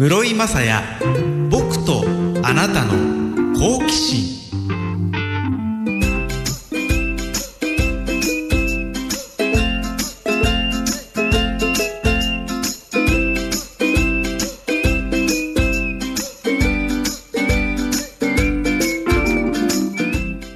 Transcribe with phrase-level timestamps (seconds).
[0.00, 0.80] 室井雅也
[1.50, 2.04] 僕と
[2.44, 2.92] あなたの
[3.58, 4.38] 好奇心。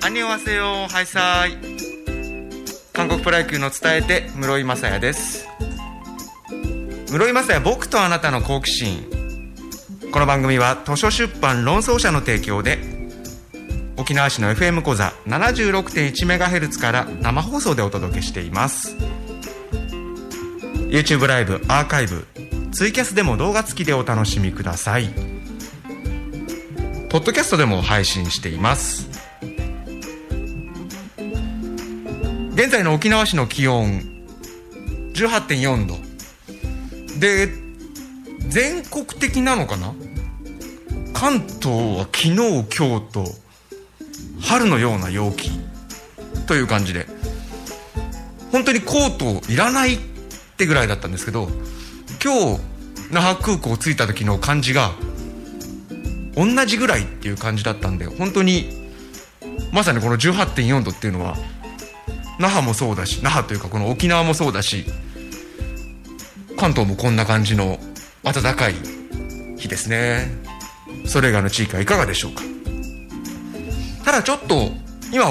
[0.05, 1.59] アニョハセヨハイサイ。
[2.93, 5.49] 韓国プロ野球の伝えて室井雅也です。
[7.11, 9.22] 室井雅也僕とあなたの好奇心。
[10.13, 12.79] この番組は図書出版論争者の提供で
[13.97, 18.95] 沖縄市の FM 講座 76.1MHz から生放送でお届けしています。
[20.91, 22.27] YouTube ライブアーカイブ
[22.73, 25.09] ツイキャスでも動画付きでお楽しみください。
[27.09, 29.09] ポッドキャストでも配信しています。
[32.53, 34.03] 現在の沖縄市の気温
[35.15, 35.97] 18.4度。
[37.19, 37.62] で
[38.49, 39.95] 全国的なのかな？
[41.13, 43.25] 関東は昨日今日と
[44.41, 45.51] 春のような陽気
[46.47, 47.07] という感じで。
[48.53, 49.99] 本当にコートいらないっ
[50.59, 51.49] てぐらいだったんですけど
[52.23, 52.61] 今日
[53.11, 54.93] 那覇空港着いた時の感じが
[56.37, 58.91] 同じぐらいっていう感じだったんで本当に
[59.73, 61.39] まさにこの18.4度っていうのは
[62.39, 64.85] 那覇もそうだし那覇というかこの沖縄もそうだし
[66.59, 67.79] 関東もこんな感じの
[68.23, 68.75] 暖かい
[69.57, 70.29] 日ですね。
[71.07, 72.43] それ以外の地域はいかがでしょうか？
[74.05, 74.71] ただちょっと
[75.13, 75.25] 今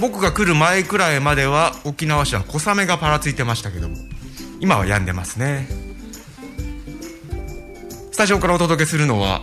[0.00, 3.96] 僕が来る前くらいまでは沖縄市は小雨がパラついてましたけども
[4.60, 5.68] 今は止んでますね。
[8.12, 9.42] スタジオからお届けするのは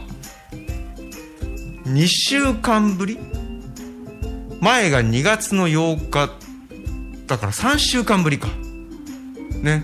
[1.86, 3.17] 2週間ぶり？
[4.59, 6.30] 前が2月の8日
[7.27, 8.47] だから3週間ぶりか。
[9.61, 9.83] ね。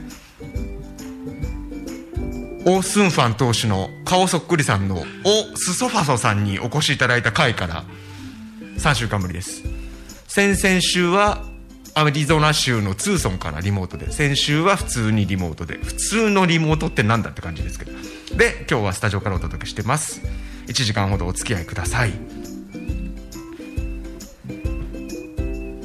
[2.66, 7.84] オ・スンファン投手の顔そっくりさんのオ・スソファソさんにお越しいただいた回から
[8.78, 9.64] 3週間ぶりです。
[10.28, 11.44] 先々週は
[11.94, 17.92] アリゾナ州のツーソンからリモートで先週は普通にリモートで普通のリモートってなんだって感じですけど。
[18.38, 20.22] で今日はスタジオからお届けしてます。
[20.68, 22.14] 1時間ほどお付き合いください。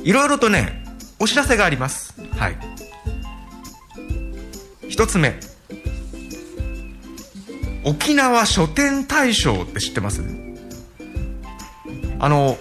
[0.05, 0.85] いろいろとね
[1.19, 2.15] お知らせがあります。
[2.37, 2.59] はい。
[4.89, 5.41] 一つ目。
[7.87, 10.21] 沖縄書店大賞って知ってます？
[12.19, 12.59] あの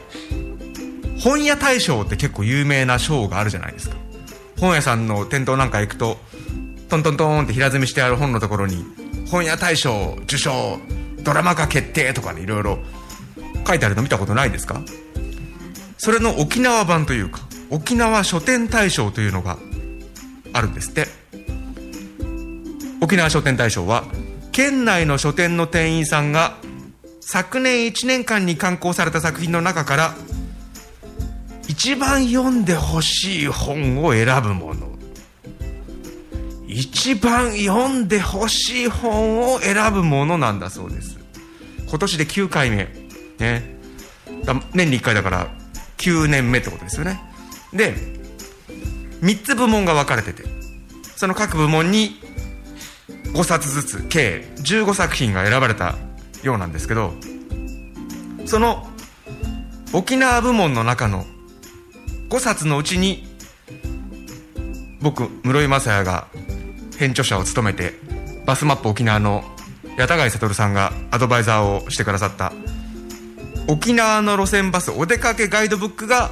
[1.19, 3.95] 本屋大賞って結構有名な賞があるじゃないですか。
[4.59, 6.17] 本屋さんの店頭なんか行くと
[6.89, 8.85] トントントンって平積みしてある本のところに
[9.31, 10.77] 本屋大賞受賞
[11.23, 12.77] ドラマ化決定とかねいろいろ
[13.67, 14.79] 書いてあるの見たことないですか？
[15.97, 17.39] それの沖縄版というか
[17.71, 19.57] 沖縄書店大賞というのが
[20.53, 21.07] あるんですって。
[23.01, 24.03] 沖縄書店大賞は
[24.55, 26.55] 県内の書店の店員さんが
[27.19, 30.15] 昨年1年間に刊行された作品の中から
[31.67, 34.87] 一番読んでほしい本を選ぶもの。
[36.69, 41.19] 一番読んでほしい本を選ぶものなんだそうです。
[41.89, 42.87] 今年で9回目。
[43.39, 43.77] ね。
[44.73, 45.49] 年に1回だから
[45.97, 47.19] 9年目ってことですよね。
[47.73, 47.93] で
[49.19, 50.43] 3つ部門が分かれてて
[51.17, 52.21] その各部門に
[53.33, 55.95] 5冊ずつ計15作品が選ばれた
[56.43, 57.13] ようなんですけど
[58.45, 58.87] その
[59.93, 61.25] 沖縄部門の中の
[62.29, 63.27] 5冊のうちに
[65.01, 66.27] 僕室井雅也が
[66.97, 67.93] 編著者を務めて
[68.45, 69.43] バスマップ沖縄の
[69.97, 72.51] 八田貝悟さんがアドバイザーをしてくださった
[73.67, 76.29] 沖縄の路線バスお出かけガイドブックが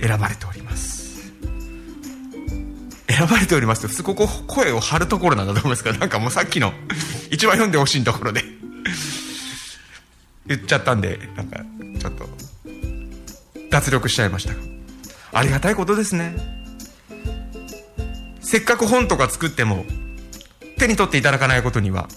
[0.00, 0.59] 選ばれております。
[3.20, 6.72] 選ばれておりますと普通ここ声を張るところなんだと思いますからなんかもうさっきの
[7.30, 8.42] 一番読んでほしいところで。
[10.46, 11.60] 言っちゃったんでなんか
[12.00, 12.28] ちょっと
[13.70, 14.54] 脱力しちゃいました。
[15.32, 16.34] ありがたいことですね。
[18.40, 19.84] せっかく本とか作っても
[20.78, 22.08] 手に取っていただかないことには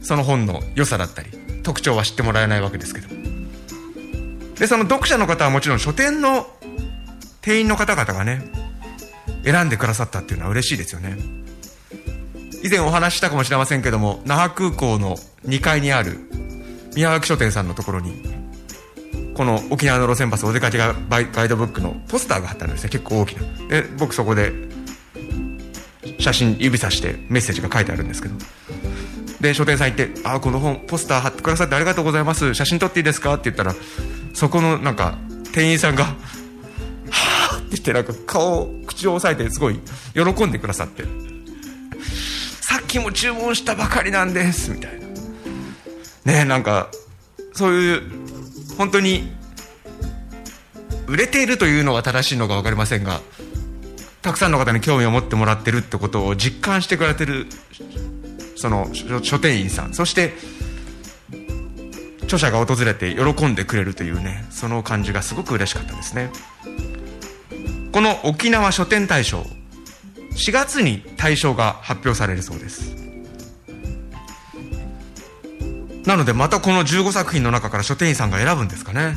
[0.00, 1.30] その本の良さだったり
[1.62, 3.08] 特徴は知ってもらえないわけですけど
[4.58, 6.46] でその読者の方はもちろん書店の
[7.42, 8.50] 店員の方々がね
[9.44, 11.16] 選んでくださったっていうのは嬉しいですよね。
[12.62, 15.16] 以前お話したかもしれませんけども那覇空港の
[15.46, 16.18] 2階にある
[16.96, 18.20] 宮脇書店さんのところに
[19.34, 22.90] この沖縄の路線バスお出かけガイドブックのポスターが貼ってあるんですね。
[22.90, 23.68] 結構大きな。
[23.68, 24.52] で僕そこで
[26.18, 28.34] 写真指さしてメッセージが書いてあるんですけど。
[29.40, 32.54] で書店さん行って「あこの本ポスター貼ってくださってありがとうございます。
[32.54, 33.76] 写真撮っていいですか?」って言ったら
[34.34, 35.16] そこのなんか
[35.52, 36.16] 店員さんが
[37.88, 39.80] 「」ってなんか顔口を押さえてすごい
[40.12, 41.04] 喜んでくださって
[42.60, 45.08] 「さっきも注文したばかりなんです」みたいな。
[46.32, 46.90] ねなんか
[47.54, 48.02] そういう
[48.76, 49.32] 本当に
[51.06, 53.22] 売れているというのが正しいのか分かりませんが
[54.20, 57.46] たくさんの方に興味を持ってもらってるってことを実感してくれてる
[58.56, 58.90] その
[59.22, 59.94] 書店員さん。
[59.94, 60.34] そして
[62.24, 66.30] 著者が訪れて喜んでくれるというねその感じがすごく嬉しかったですね。
[67.92, 69.46] この沖縄書店大賞
[70.32, 72.94] 4月に大賞が発表されるそうです。
[76.04, 79.16] なのでまたこの15作品の中から書店員さんが選ぶんですかね。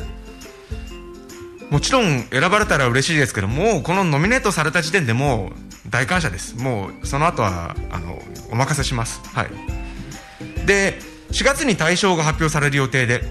[1.70, 5.52] もちろん選ばれたら嬉しいですけどもうこのノミネートされた時点でも
[5.86, 6.56] う大感謝です。
[6.56, 8.20] もうその後はあの
[8.50, 9.20] お任せします。
[9.32, 10.66] はい。
[10.66, 10.98] で
[11.30, 13.22] 4月に大賞が発表される予定で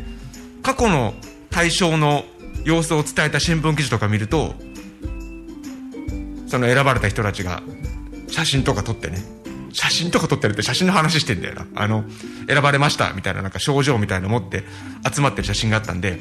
[0.64, 1.14] 過去の
[1.52, 2.24] 大賞の
[2.64, 4.56] 様子を伝えた新聞記事とか見ると
[6.52, 7.64] その選ばれた人たちが
[8.28, 9.24] 写真とか撮ってね。
[9.72, 11.66] 写真とか撮ってるって写真の話してんだよな。
[11.76, 12.04] あの
[12.46, 14.66] 選ばれましたみたいななんか賞状みたいなの持って
[15.10, 16.20] 集まってる写真があったんで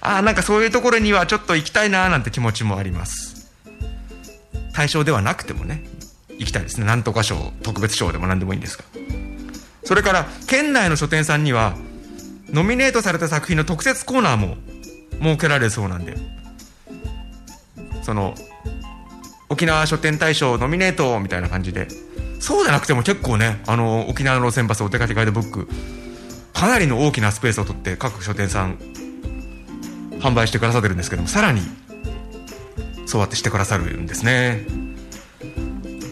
[0.00, 3.52] ああなんかそういうところにはちょっと行きたいなーなんて気持ちもあります。
[4.74, 5.84] 対象ではなくてもね
[6.40, 6.86] 行きたいですね。
[6.86, 8.84] なんとか賞特別賞でも何でもいいんですが。
[9.84, 11.76] それから県内の書店さんには
[12.50, 14.56] ノミネートされた作品の特設コーナーも
[15.20, 16.16] 設けられそうなんで
[18.02, 18.34] その
[19.52, 21.88] 沖縄書店大賞ノミネートみたいな感じで。
[22.42, 25.68] そうじゃなくても結構ねあの沖縄の路線バスお手かけガイドブック
[26.52, 28.78] かなりの大きなスペースを取って各書店さん
[30.18, 31.62] 販売してくださってるんですけどもさらに
[33.06, 34.66] そうやってしてくださるんですね。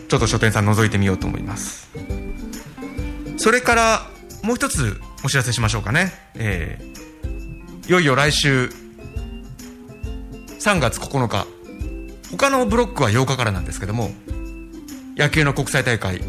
[0.09, 1.89] ちょっと書店さん覗いてみようと思います。
[3.37, 4.07] それから
[4.45, 6.13] もう一つお知らせしましょうかね。
[6.35, 8.71] えー、いよいよ来週
[10.61, 11.47] 3月9日
[12.37, 14.11] 他のブロックは8日からなんですけども
[15.17, 16.21] 野球の国際大会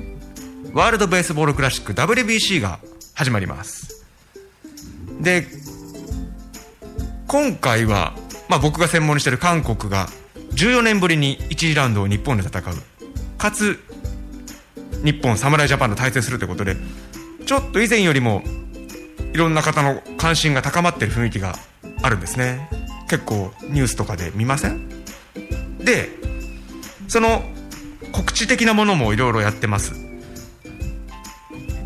[0.74, 2.80] ワールドベースボールクラシック WBC が
[3.14, 4.06] 始まります。
[5.20, 5.46] で
[7.28, 8.14] 今回は、
[8.50, 10.08] まあ、僕が専門にしている韓国が
[10.56, 12.64] 14年ぶりに1次ラウンドを日本で戦う。
[13.38, 13.80] かつ
[15.04, 16.76] 日本侍ジャパンと対戦するということで
[17.46, 18.44] ちょっと以前よりも
[19.34, 21.56] いろんな方の関心が高まってる雰囲気が
[22.02, 22.70] あるんですね。
[23.10, 24.91] 結構ニュースとかで見ません？
[25.84, 26.10] で
[27.08, 27.44] その
[28.12, 30.12] 告知的なものもいろいろやってます。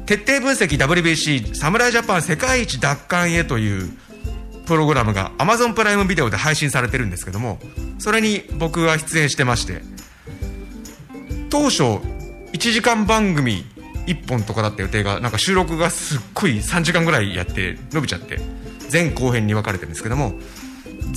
[0.05, 3.91] 徹底分析 WBC 侍ジャパン世界一奪還へという
[4.67, 7.59] プログラムが Amazon プライムビデオで配信されてるんですけども
[7.97, 9.81] それに僕は出演してまして
[11.49, 13.63] 当初1時間番組
[14.05, 18.39] 1本とかだった予定がなんか収録がすっごい3時間ぐらいやって伸びちゃって
[18.91, 20.33] 前後編に分かれてるんですけども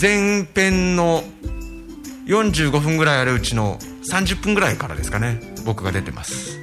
[0.00, 1.22] 前編の
[2.28, 3.78] 45分ぐらいあるうちの
[4.10, 6.58] 30分ぐらいからですかね僕が出てます。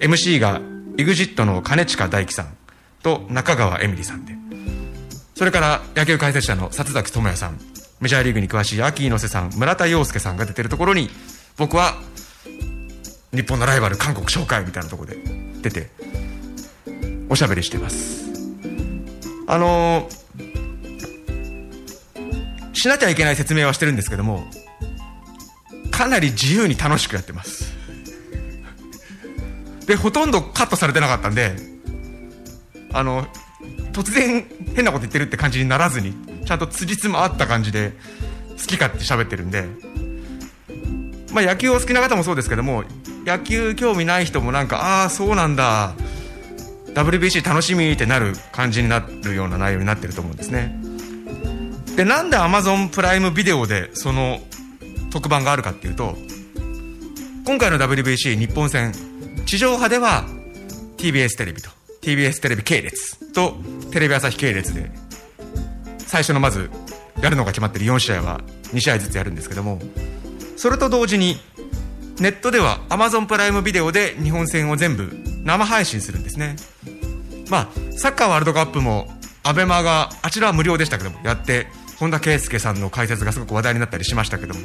[0.00, 0.60] MC が
[0.96, 2.56] EXIT の兼近大樹さん
[3.02, 4.42] と中川恵美里さんで。
[5.34, 7.58] それから野球解説者の里崎智也さん
[8.00, 11.08] メジャーリーグに詳しい秋猪瀬さん村田洋介さんが出てるところに
[11.56, 11.94] 僕は
[13.32, 15.16] 日本のライバル韓国紹介みたいなところで
[15.62, 15.90] 出て
[17.28, 18.30] おしゃべりしてます。
[19.48, 20.10] あのー、
[22.74, 24.44] しなきゃいけない説明はしてるんですけども
[26.02, 27.72] かなり自由に楽しくやってます。
[29.86, 31.54] でほとんどカットされてなかったんで
[32.92, 33.28] あの
[33.92, 36.12] 突然変なこと言ってるって感じにならずに
[36.44, 37.92] ちゃんと辻褄合った感じで
[38.58, 39.66] 好き勝手喋ってるんで
[41.32, 42.82] まあ野球を好きな方もそうですけども
[43.24, 45.94] 野球興味ない人もなんかああそうなんだ
[46.94, 50.76] WBC 楽しみってなる感じになるような内容になってると思うんですね。
[51.96, 54.40] でなんで Amazon プライムビデオでその
[55.12, 56.16] 特番があるかっていうと
[57.44, 58.92] 今回の WBC 日本戦
[59.46, 60.24] 地上波では
[60.96, 63.54] TBS テレビと TBS テレビ系列と
[63.90, 64.90] テレビ朝日系列で
[65.98, 66.70] 最初のまず
[67.20, 68.40] やるのが決まってる4試合は
[68.72, 69.78] 2試合ずつやるんですけども
[70.56, 71.36] それと同時に
[72.20, 75.10] ネットでは Amazon プライムビデオで日本戦を全部
[75.44, 76.54] 生配信するんですね。
[77.50, 79.08] まあサッカーワールドカップも
[79.42, 81.66] ABEMA があちらは無料でしたけどもやって
[82.02, 84.60] 本田圭佑さんの解説がすごく話題になったりしましたけども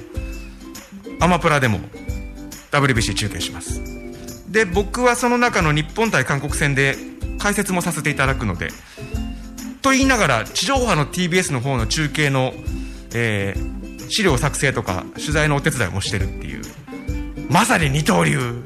[1.20, 1.78] アマプラでも
[2.72, 3.80] WBC 中継します。
[4.52, 6.96] で僕はその中の日本対韓国戦で
[7.38, 8.70] 解説もさせていただくので
[9.84, 12.54] と言いながら地上波の TBS の方の中継の、
[13.14, 16.64] えー、資料作成とか取材のお手伝いもしてるっていう
[17.52, 18.64] まさに二刀流。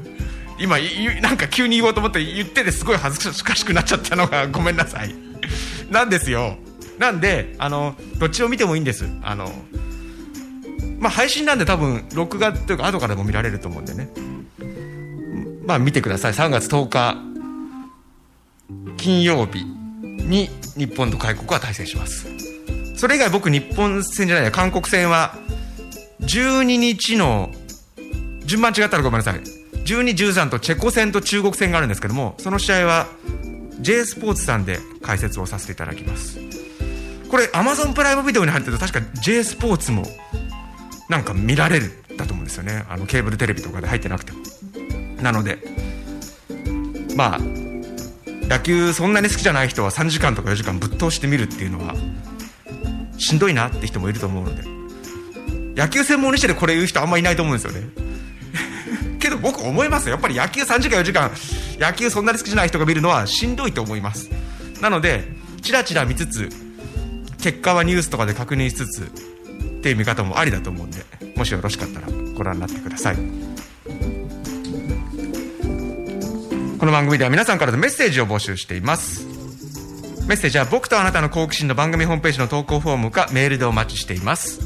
[0.58, 0.78] 今
[1.20, 5.14] なんか急に言おうと思って言ってですごい恥ずかしくなっちゃったのがごめんなさい。
[5.90, 6.56] なんですよ。
[7.02, 9.06] なんであのどっちを見てもいいんです。
[9.24, 9.50] あの
[11.00, 14.08] まあ配信なんで多分録画というか後からも見られると思うんでね。
[15.66, 16.32] まあ見てください。
[16.32, 17.16] 3月10日
[18.96, 22.28] 金曜日に日本と韓国は対戦します。
[22.96, 24.52] それ以外僕日本戦じゃないや。
[24.52, 25.34] 韓国戦は
[26.20, 27.50] 12日の
[28.44, 29.40] 順番違ったらごめんなさい。
[29.86, 33.08] 1213とチェコ戦と中国戦があるんですけどもその試合は
[33.80, 36.51] J スポーツさんで解説をさせていただきます。
[37.32, 40.04] これ Amazon プライムビデオに入ってると確か J スポーツも
[41.08, 42.84] なんか見られるだと思うんですよね。
[42.90, 44.40] あのケーブルテレビとかで入ってなくても。
[45.22, 45.58] なので
[47.16, 51.94] まあ野球そんなに好きじゃない人は3時間とか4時間ぶっ通して見るっていうのは
[53.16, 54.82] しんどいなって人もいると思うので。
[55.74, 57.88] 野球専門にしてでこれ言う人あんまいないと思うんですよね。
[59.18, 61.30] けど僕思いますやっぱり野球3時間4時間
[61.80, 64.28] 野球そんなに好きじゃない人が見るのはしんどいと思います。
[64.82, 65.24] なので
[65.62, 66.50] チラチラ見つつ
[67.42, 69.06] 結果はニュースとかで確認しつつっ
[69.82, 71.04] ていう見方もありだと思うんで
[71.36, 73.16] もしよろしかったらご覧になってください。
[76.78, 79.24] この番組では皆さんからのメッセージを募集しています。
[80.26, 84.60] メッセージは僕とあなたの好奇心の番組ホームページの投稿フォームかメールでお待ちしています。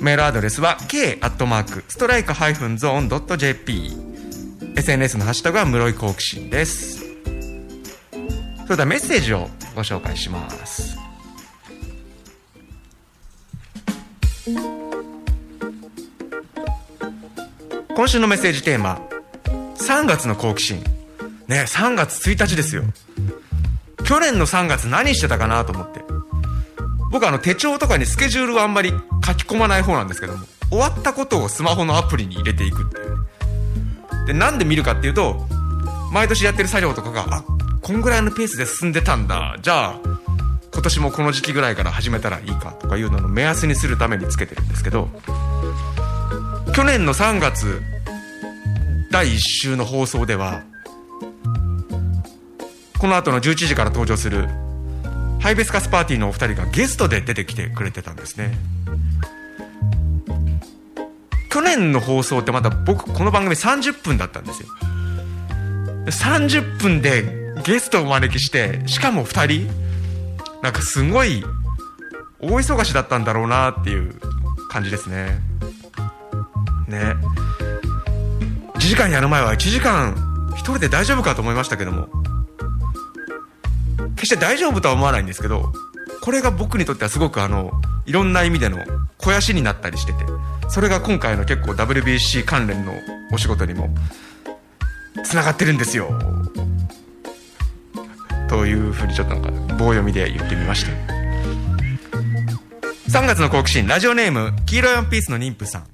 [0.00, 3.92] メールアドレスは k アットマークストライクハイフンゾーンドット JP
[4.76, 7.00] SNS のハッシュタグは室井好奇心です。
[8.64, 10.99] それではメッセージをご紹介します。
[17.94, 19.00] 今週のメッセージテーマ
[19.76, 20.82] 3月の好奇心。
[21.48, 22.84] ね3月1日ですよ。
[24.04, 26.00] 去年の3月何してたかなと思って。
[27.10, 34.26] 僕あの手帳とかにスケジュールはあんまり書き込まない方なんですけども終わったことをスマホのアプリに入れていくっていう。
[34.26, 35.46] でなんで見るかっていうと
[36.12, 37.44] 毎年やってる作業とかがあ
[37.82, 39.56] こんぐらいのペースで進んでたんだ。
[39.60, 40.09] じゃあ
[40.80, 45.10] 今年もこの時期ぐらいから始めたらいいかとかいうのの目安にするためにつけてるんですけど
[46.74, 47.82] 去年の3月
[49.10, 50.62] 第1週の放送では
[52.98, 54.48] この後の11時から登場する
[55.42, 58.52] ハイベスカスパーティーのお二人がゲストで出てきてくれてたんですね。
[61.50, 64.68] 去年の放送ってまだ僕この番組30分だったんですよ。
[66.06, 69.89] 30分でゲストをお招きしてしかも2人
[70.62, 71.44] なんかすごい
[72.40, 74.14] 大忙しだったんだろうなっていう
[74.68, 75.40] 感じですね。
[76.88, 77.14] ね。
[78.74, 80.14] 1時間やる前は1時間
[80.52, 82.08] 1人で大丈夫かと思いましたけども。
[84.20, 85.72] 決して大丈夫とは思わないんですけど
[86.20, 87.72] これが僕にとってはすごくあの
[88.04, 88.76] いろんな意味での
[89.16, 90.18] 肥やしになったりしてて
[90.68, 92.92] それが今回の結構 WBC 関連の
[93.32, 93.88] お仕事にも
[95.24, 96.10] つながってるんですよ。
[98.50, 100.90] というふうにちょっとなんか棒読みで言ってみました
[103.08, 105.84] 3月の好奇心ラジオネーム黄色いワンピースの妊婦さん。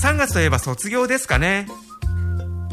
[0.00, 1.66] 3月といえば卒業ですかね。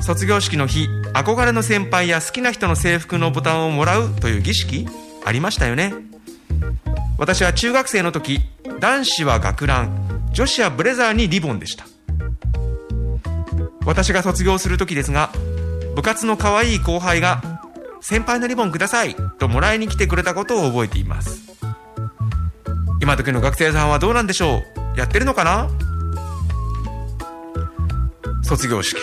[0.02, 4.88] 卒業式の日憧れの先輩や好きな人の制服のボタンをもらうという儀式
[5.26, 5.92] ありましたよね。
[7.18, 8.42] 私は中学生の時
[8.80, 11.86] 男子は学ラン女子はブレザーにリボンでした。
[13.88, 15.32] 私が卒業する時ですが
[15.96, 17.42] 部活の可愛い後輩が
[18.04, 21.42] 「先輩のリボンください」ともらいに来てくれたことを覚えています。
[23.02, 24.62] 今時の学生さんはどうなんでしょ
[24.96, 25.00] う？
[25.00, 25.70] やってるのかな？
[28.44, 28.98] 卒業式。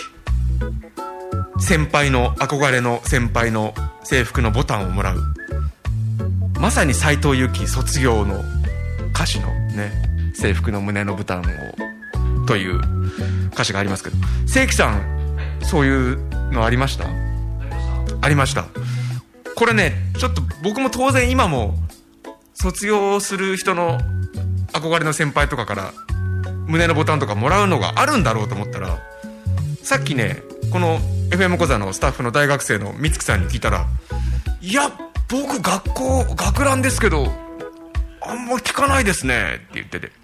[1.59, 5.21] 先輩の憧れの先輩の制服のボタンをもらう。
[6.59, 8.43] まさに斎藤由貴卒業の
[9.13, 11.43] 歌詞のね制服の胸のボタンを
[12.45, 12.79] という
[13.47, 14.17] 歌詞がありますけど。
[14.47, 15.01] 正規さん
[15.61, 17.05] そういうのありました？
[18.21, 18.65] ありました。
[19.55, 21.75] これねちょっと僕も当然今も
[22.53, 23.99] 卒業する人の
[24.73, 25.93] 憧れの先輩とかから
[26.67, 28.99] 胸のボタンとかもらうのがあるんだろうと思ったら
[29.83, 30.41] さっきね
[30.71, 30.99] この
[31.31, 33.87] FM 講座のスタッフの大学生の美月さんに聞いたら
[34.61, 34.91] 「いや
[35.29, 37.31] 僕学校学ランですけど
[38.21, 40.21] あんま聞かないですね」って言ってて。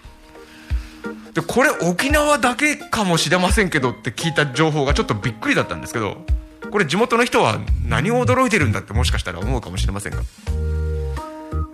[1.34, 6.26] でこれ沖縄だけかもしれませんけどって聞いた情報がちょっとびっくりだったんですけど
[6.72, 10.22] これ地元の人は何を驚いてるんだってもしかしたら思うかもしれませんが。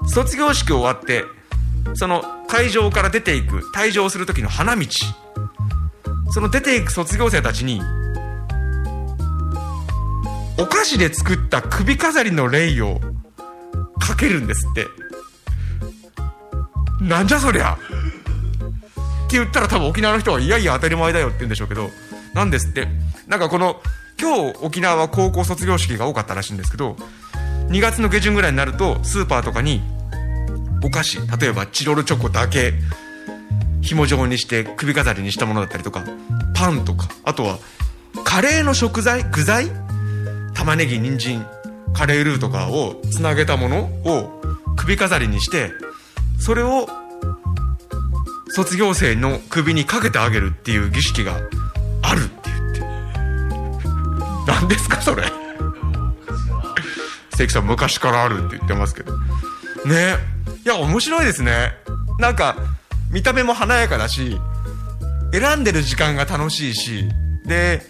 [0.08, 1.25] 卒業式終わって
[1.96, 4.86] その会場から出ていく退場する時の花道。
[6.32, 7.80] その出ていく卒業生たちに
[10.58, 13.00] お菓子で作った首飾りのレイを
[14.00, 14.88] かけるんですって。
[17.02, 17.74] なんじゃそりゃ。
[17.74, 17.78] っ
[19.30, 21.90] て言ったら多分沖縄の人はいやいや当たり前だよって言うんでしょうけど
[22.34, 22.88] なんですって。
[23.28, 23.82] なんかこの
[24.24, 26.96] 今日沖縄は高校卒業式が多かったらしいんですけど
[27.68, 29.82] 2月の下旬ぐらいになるとスーパーとかに
[30.82, 32.72] お菓子例えばチロルチョコだけ
[33.82, 36.06] 紐状にして首飾りにしたものだったりとか
[36.56, 37.60] パンとかあとは
[38.24, 39.68] カレーの食材具材
[40.53, 41.46] 玉ねぎ人参
[41.94, 44.42] カレールーとかをつなげたものを
[44.77, 45.72] 首飾りにして
[46.39, 46.88] それを
[48.56, 51.42] 卒業生の首にかけてあげるっていう儀式が
[54.48, 55.24] 何ですかそれ。
[57.36, 59.18] 関さん昔からあるって言ってますけど。
[59.86, 60.16] ね。
[60.66, 61.74] いや面白いですね。
[62.20, 62.56] なんか
[63.12, 64.38] 見た目も華やかだし
[65.32, 67.10] 選んでる時間が楽しいし
[67.46, 67.82] で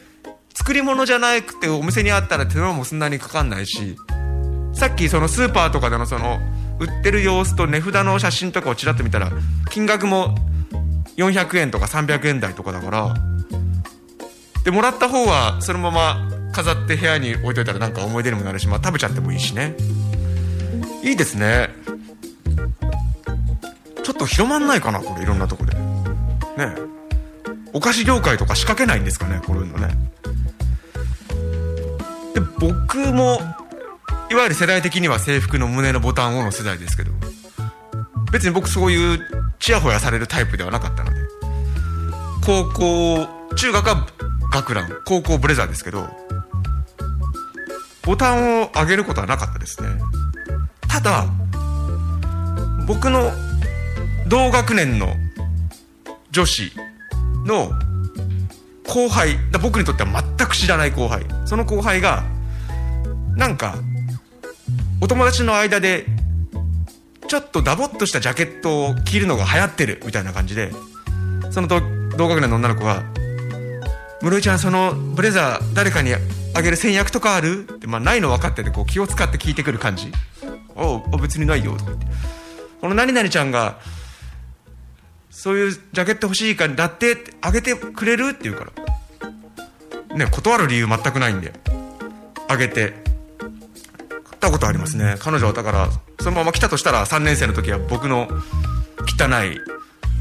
[0.54, 3.96] 作り物じゃなくてお店にあったら手間もそんなにかかんないし
[4.74, 6.40] さっきそのスーパーとかでのその
[6.80, 9.32] 売ってる様子と値札の写真とかをちらっと見たら
[9.70, 10.36] 金額も
[11.18, 13.14] 400円とか300円台とかだから
[14.64, 19.76] でもらった方はそのまま飾って部屋に置いといたらなんか思い出にもなるし、まあ、食べちゃってもいいしね。
[21.04, 21.70] いいですね。
[24.04, 25.74] ちょっと広まんないかなこれいろんなとこで。
[25.76, 26.76] ね。
[27.74, 29.94] お菓子業界とか仕掛けないんですかねこういうのね。
[32.36, 33.40] で僕も
[34.32, 37.12] いわゆる世代的には制服の胸のボタンをの世代ですけど
[38.32, 39.20] 別に僕そういう
[39.60, 41.20] ちやほやされるタイプではなかったので
[42.46, 44.08] 高校中学は
[44.52, 46.08] 学ラン高校ブレザーですけど
[48.06, 49.90] ボタンを上げることはなかったですね。
[50.88, 51.26] ただ
[52.86, 53.32] 僕の
[54.28, 55.16] 同学年の
[56.32, 56.72] 女子
[57.46, 57.72] の
[58.86, 62.24] 後輩僕にとっては全く知らない後輩その後輩が
[63.36, 63.76] なんか
[65.02, 66.06] お友達の間で
[67.28, 70.72] ちょっとダボっとしたジャケットを着るのが流行ってるみたいな感じで
[71.52, 73.04] その同学年の女の子が
[74.22, 76.12] 「室井ちゃんそのブレザー誰かに
[76.56, 80.12] あげる戦略とかある?」って、まあ、ないの分かっててこう気を使って聞いてくる感じ
[80.76, 82.06] 「おう別にないよ」とか言って。
[82.82, 83.78] この何々ちゃんが
[85.32, 88.30] そういうジャケット欲しいからだってあげてくれる？
[88.30, 88.66] って言うか
[90.10, 90.18] ら。
[90.18, 91.54] ね断る理由全くないんで。
[92.48, 93.02] あげて。
[93.40, 93.50] 買
[94.36, 95.16] ったことありますね。
[95.20, 98.28] 彼女はだからそのまま来たとしたら3年生の時は僕の
[99.08, 99.60] 汚い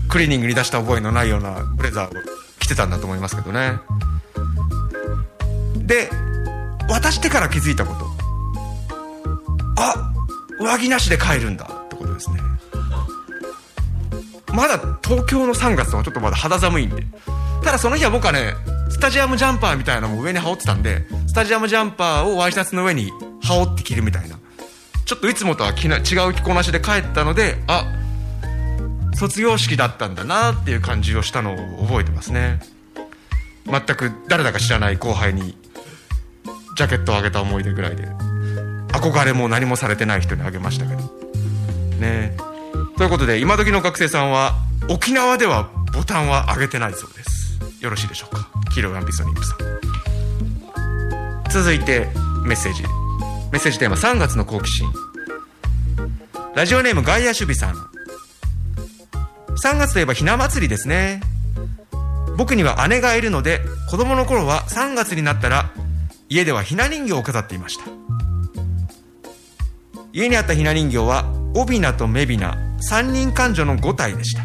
[0.08, 2.12] クリーニングに出した覚えのないようなブレザーを
[2.60, 3.78] 着てたんだと思いますけどね。
[5.86, 6.10] で
[6.88, 8.06] 渡してから気づいたこと。
[9.78, 10.12] あ
[10.60, 11.64] 上着なしで帰るんだ。
[11.64, 12.40] ってことですね。
[14.52, 17.06] まだ東京の3月はちょっとまだ肌寒いんで。
[17.64, 18.54] ただその日は僕はね
[18.90, 23.10] スタジアムジャンパーみたいなのも上に羽織ってたんでスタジアムジャンパーをワイシャツの上に
[23.42, 24.38] 羽織って着るみたいな。
[25.04, 27.84] ちょっといつもとは違う着こなしで帰ったのであ
[29.14, 32.60] 卒業式だったんだなっていう感じをしたのを覚えてますね。
[33.64, 35.56] 全く誰だか知らない後輩に
[36.76, 38.08] ジャケットをあげた思い出ぐらいで。
[38.88, 41.02] 憧れも何もされてない人にあげましたけど。
[41.98, 42.36] ね。
[42.96, 44.54] ということで今時の学生さんは
[44.88, 47.58] 沖縄ではボタンは上げてないそうです。
[47.80, 48.48] よろしいでしょうか？
[48.72, 49.58] 黄色いアンビソニックさん。
[51.50, 52.08] 続いて
[52.44, 52.82] メッセージ。
[52.82, 54.88] メッセージテーマ3月の好奇心。
[56.54, 57.74] ラジオネーム外野守備さん。
[59.62, 61.20] 3月といえばひな祭りですね。
[62.36, 65.70] 僕には姉がいるので子供の頃は3月になったら
[66.32, 67.84] 家ではひな人形を飾っていました。
[70.14, 74.42] 家にあったひな人形はオビナとメビナ三人勘定の5体でした。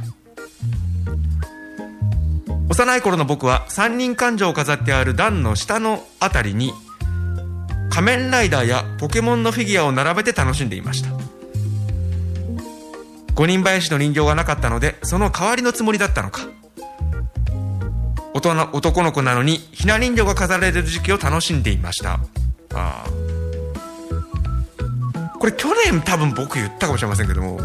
[2.70, 6.74] 幼い頃の僕は三人勘定を飾ってある段の下のあたりに
[7.90, 11.10] 仮面ライダーやポケモンのフィギュアを並べて楽しんでいました。
[13.34, 16.42] 五人林の人形がなかったのでその代わりのつもりだったのか。
[18.54, 22.20] 男の子なのにひな人形が飾られる時期を楽しんでいました。
[22.74, 23.06] あ
[25.40, 27.60] これ去年多分僕言ったかもしれませんけども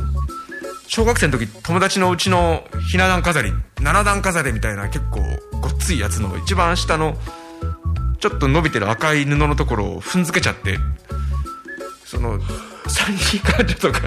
[0.88, 5.20] 小学生の時友達のうちのひな壇飾り7段飾りみたいな結構
[5.60, 7.16] ごっついやつの一番下の
[8.20, 10.78] ちょっと伸びてる赤い布のところを踏んづけちゃって
[12.04, 12.38] その
[12.86, 14.00] 三人患者とか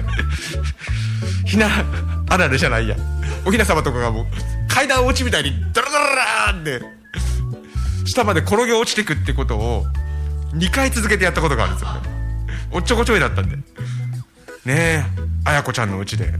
[1.44, 1.68] ひな
[2.28, 2.96] あられじゃないや。
[3.46, 4.26] おひな様とかがもう
[4.68, 6.84] 階段落ちみたいにドラドララーって
[8.06, 9.84] 下まで転げ落ちてくってことを
[10.52, 11.92] 2回続けてやったことがあるんですよ。
[11.94, 12.00] ね
[12.72, 13.56] おっちょこちょいだったんで。
[13.56, 13.62] ね
[14.66, 15.04] え
[15.44, 16.32] あやこちゃんのうちで。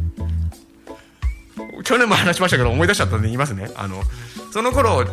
[1.85, 3.71] 去年も話しましたけど思い出しちゃったんで言いますね。
[3.77, 4.03] あの
[4.53, 5.05] その頃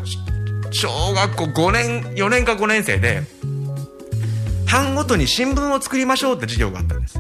[0.72, 3.22] 小学校5年4年か5年生で
[4.66, 7.20] 班ごとに新聞を作りましょうって授業があったんです。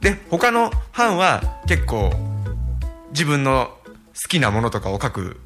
[0.00, 2.10] で他の班は結構
[3.12, 3.76] 自分の
[4.22, 5.40] 好きなものとかを書く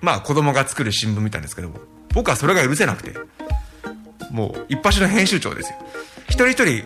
[0.00, 1.78] まあ子供が作る新聞みたいですけども
[2.12, 3.14] 僕はそれが許せなくて
[4.30, 5.78] もう一発の編集長ですよ。
[6.28, 6.84] 一人一人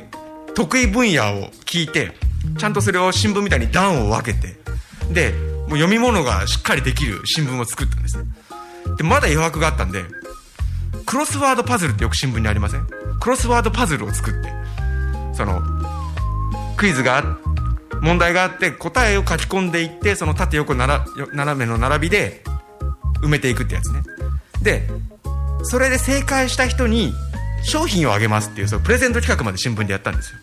[0.54, 2.12] 得意分野を聞いて
[2.58, 4.56] ちゃんとそれを新聞みたいに段を分けて
[5.12, 5.32] で
[5.68, 8.18] もう読み物がしっかりできる新聞を作ったんです
[8.96, 10.04] でまだ余白があったんで
[11.06, 12.86] クロスワードパズルってよく新聞にありません？
[13.20, 14.52] クロスワードパズルを作って
[15.32, 15.62] その
[16.76, 17.47] クイズがあって
[18.02, 22.42] 問題があって答えを書き込んでいってその縦横なら斜めの並びで
[23.22, 24.02] 埋めていくってやつね。
[24.62, 24.88] で
[25.62, 27.12] それで正解した人に
[27.64, 30.38] 商品をあげますっていうそのプレゼント企画まで新聞でやったんですよ。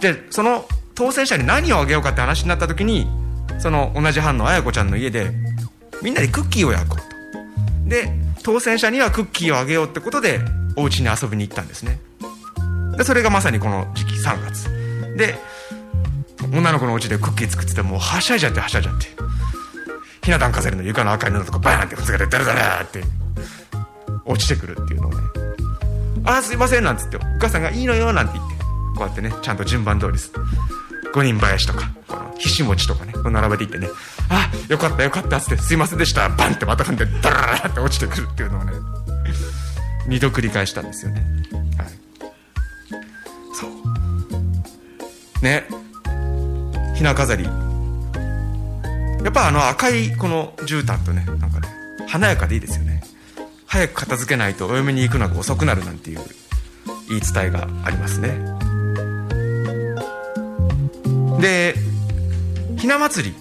[0.00, 3.06] でその当選者に何をあげようかって話になった時に
[3.58, 5.30] その同じ班の綾子ちゃんの家で
[6.02, 7.88] みんなでクッキーを焼こうと。
[7.88, 10.40] で当選者にはクッキーをあげようってことで
[10.76, 11.98] お家に遊びに行ったんですね。
[12.96, 14.68] でそれがまさにこの時期3月。
[15.16, 15.38] で
[16.52, 19.08] 女の子のお家でクッキー作っててもうはしゃいじゃってはしゃいじゃって。
[20.26, 23.04] ひな壇飾りの床の赤い布とかバーンってぶつけてダラダラって
[24.24, 25.18] 落ちてくるっていうのをね
[26.26, 30.32] 「ああすいません」なんつってお母さんが「いいのよ」なんて言ってこうやってねちゃんと順番通りです。
[31.14, 33.88] 五人林とかこのひし餅とかね並べていってね
[34.28, 38.72] 「あよかったよかった」っつって「すいませんでした」バンってまた踏んでダラダラって落ちてくるっていうのをね
[40.08, 41.24] 二度繰り返したんですよね。
[41.78, 41.86] はい。
[43.54, 45.44] そう。
[45.44, 45.85] ね。
[46.96, 47.44] ひな飾り。
[47.44, 47.50] や
[49.28, 51.68] っぱあの赤いこの絨毯とねなんかね
[52.08, 53.02] 華やかでいいですよね。
[53.66, 56.20] 早く片付けないとお嫁に行くのが遅くなるなんていう
[57.08, 58.30] 言い伝えがありますね。
[61.40, 61.74] で
[62.78, 63.36] ひな祭り。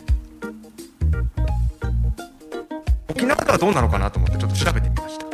[3.07, 5.25] 沖縄ではどうなのかなと思ってちょっと調べてみました。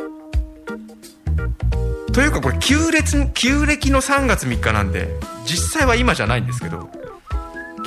[2.12, 5.08] というかこれ旧暦旧暦の3月3日なんで
[5.44, 6.88] 実際は今じゃないんですけど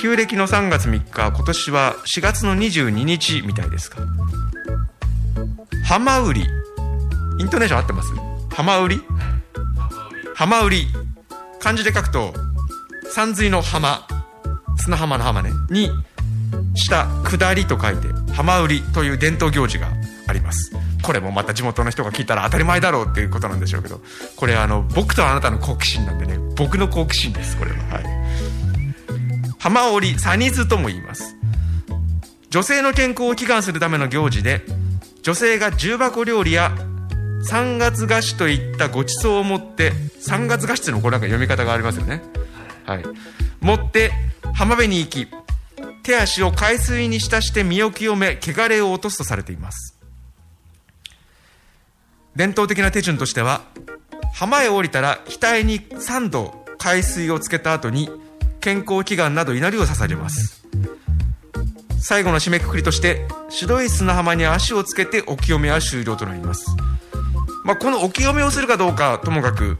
[0.06, 4.04] 旧暦の3月3日今年は4月の22日みたいですか？
[5.84, 6.46] 浜売り。
[7.40, 8.14] イントネーション合ってます？
[8.52, 9.02] 浜売り？
[10.36, 10.88] 浜売り。
[11.60, 12.36] 漢字で書くと
[13.16, 14.08] 山水の浜。
[14.78, 15.50] 砂浜の浜ね。
[15.72, 15.90] に
[16.76, 19.88] 下下りと書いて浜売りという伝統行事が
[20.28, 20.72] あります。
[21.02, 24.02] これもまた地元の人が聞いたら当たり前だろうっていうことなんでしょうけど
[24.36, 26.38] これあの僕とあなたの好奇心なんでね。
[26.56, 27.78] 僕の好奇心ですこれは。
[27.90, 28.15] はい。
[29.66, 31.36] 浜織サニズとも言います。
[32.52, 34.62] 女性の健康を祈願するための行事で
[35.24, 36.72] 女性が重箱料理や
[37.42, 42.22] 三月菓子といったごちそうを持って三月菓子っていうのこれなんか読み方がありますよね。
[42.86, 43.04] はい。
[43.60, 44.12] 持って
[44.54, 45.28] 浜辺に行き
[46.04, 49.98] 手足を海水に浸して身を清め汚れを落とすとされています。
[52.36, 53.64] 伝統的な手順としては
[54.32, 58.12] 浜へ降りたら額に3度海水をつけた後に
[58.66, 60.66] 健康祈願など祈りを捧げます。
[62.00, 66.66] 最後の締めくくりとして白い砂浜に足をつけてお清めは終了となります。
[67.64, 69.78] まあ、このお清めをするかどうかともかく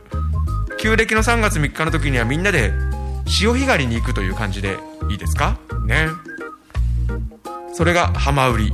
[0.78, 2.74] 旧暦の3月3日の時にはみんなで
[3.26, 4.78] 潮干狩りに行くという感じで
[5.10, 5.58] いいですか？
[5.88, 6.08] ね。
[7.74, 8.72] それが浜売り。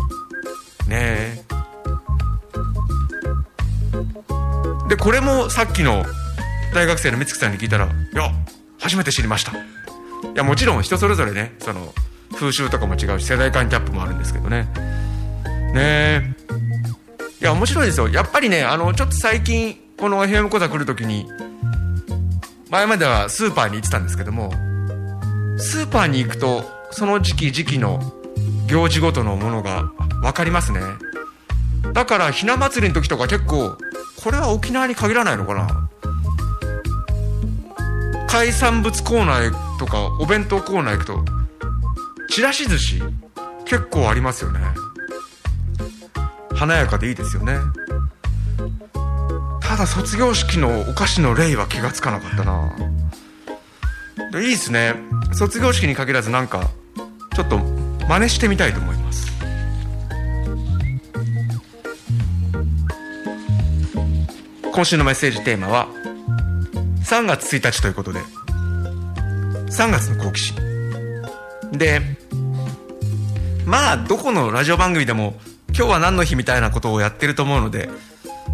[0.89, 1.41] ね。
[4.89, 6.04] でこれもさっきの
[6.74, 8.30] 大学生の美月さんに聞いたら「いや
[8.78, 9.54] 初めて知りました」
[10.34, 11.94] いやもちろん人それぞれねその
[12.34, 14.68] 風習とかも違うし世代間ギャップもあるんですけどね。
[15.74, 16.36] ねえ。
[17.42, 18.08] いや面白いですよ。
[18.08, 21.28] やっぱりねあのちょっと最近この FM 講座来る時に
[22.70, 24.52] 前まではスーパーに行ってたんですけども
[25.58, 28.00] スーパーに行くとその時期時期の
[28.68, 30.80] 行事ごとのものが分かりますね。
[31.94, 33.78] だからひな祭りの時とか結構
[34.24, 35.90] これは沖縄に限らないのかな。
[38.28, 41.26] 海産物コーナーとかお弁当コーナー行くと
[42.30, 43.02] ちらし寿司
[43.65, 44.60] 結構ありますよね。
[46.54, 47.58] 華やかでいいですよね。
[49.60, 52.76] ただ卒業式のお菓子の例は気がつかなかったな。
[54.32, 54.94] でいいですね。
[55.34, 56.70] 卒業式に限らずなんか
[57.36, 59.32] ちょっと真似してみたいと思います。
[64.72, 65.88] 今週のメッセージテーマは
[67.06, 68.40] 3月1日ということで。
[69.72, 70.56] 3月の好奇心。
[71.72, 72.02] で
[73.66, 75.36] まあどこのラジオ番組でも
[75.70, 77.90] 今日は何の日みたいなことをやってると思うので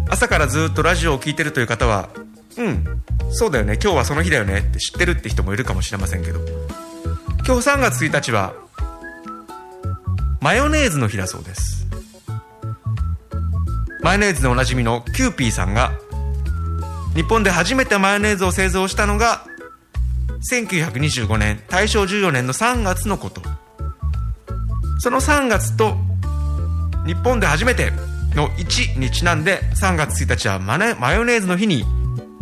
[0.08, 2.10] 朝からずっとラジオを聴いてるという方は
[2.56, 2.84] うん
[3.30, 6.40] そうだよね今日はその日だよねって知ってるって人もいるかもしれませんけど。
[7.48, 8.52] 今日3月1日は
[10.42, 11.86] マヨネーズの日だそうです。
[14.02, 15.92] マヨネーズでおなじみのキユーピーさんが
[17.14, 19.47] 日本で初めてマヨネーズを製造したのが
[20.50, 23.42] 1925年大正14年の3月のこと。
[25.00, 25.96] その3月と
[27.06, 27.92] 日本で初めて
[28.34, 31.84] の1にちなんで3月1日はママヨネーズの日に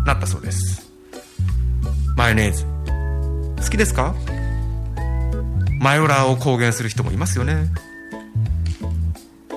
[0.04, 0.90] なったそうです。
[2.16, 2.64] マヨネーズ。
[3.62, 4.14] 好きですか？
[5.78, 7.68] マヨラーを公言する人もいますよね。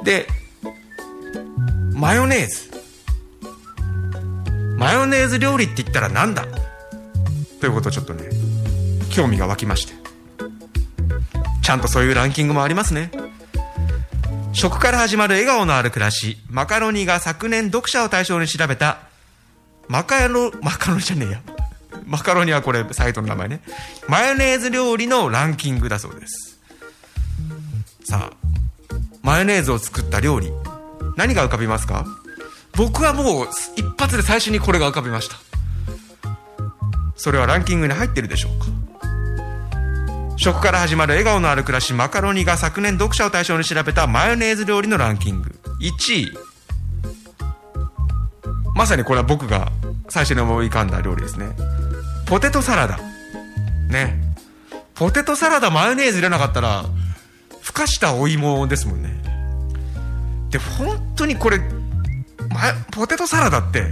[0.04, 0.28] で
[1.94, 2.70] マヨネーズ。
[4.78, 6.46] マヨネーズ料理って言ったらなんだ？
[7.60, 8.30] ということをちょっとね
[9.10, 9.94] 興味が湧きまして。
[11.62, 13.12] ちゃんとそういうランキングもありますね。
[14.54, 19.02] 食から始まる笑顔のある暮らしマカロニが昨年読者を対象に調べた
[19.88, 21.42] マカロマカロニじゃねえや。
[22.06, 23.62] マカロニはこれサイトの名前ね。
[24.08, 26.60] マヨネーズ料理のランキングだそうです。
[28.04, 28.38] さあ
[29.22, 30.52] マヨネーズを作った料理
[31.18, 32.06] 何が浮かびますか？
[32.76, 35.36] 僕はもう一発で最初にこれが浮かびました。
[37.20, 38.68] それはランキングに入ってるでしょうか？
[40.38, 45.54] 食から始まる笑顔のある暮らしマカロニが昨年読者を対象に調べたマヨネーズ料理のランキング。
[45.82, 46.32] 1位。
[48.74, 49.70] まさにこれは僕が
[50.08, 51.50] 最初に思い浮かんだ料理ですね。
[52.26, 52.98] ポテトサラダ。
[53.90, 54.18] ね。
[54.96, 56.86] ポテトサラダマヨネーズ入れなかったら
[57.62, 59.10] ふかしたお芋ですもんね。
[60.52, 61.66] で本当にこれ、ま、
[62.92, 63.84] ポテトサラダって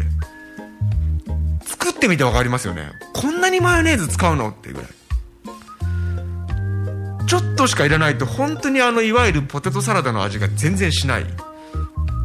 [1.98, 2.92] ってみて分かりますよね。
[3.14, 4.50] こんなにマヨネーズ使うの？
[4.50, 4.90] っていうぐらい。
[7.28, 11.26] ちょっとしか入れないと本当にあのいわゆるポテトサラダの味が全然しない。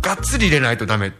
[0.00, 1.12] がっつり入れないとダメ。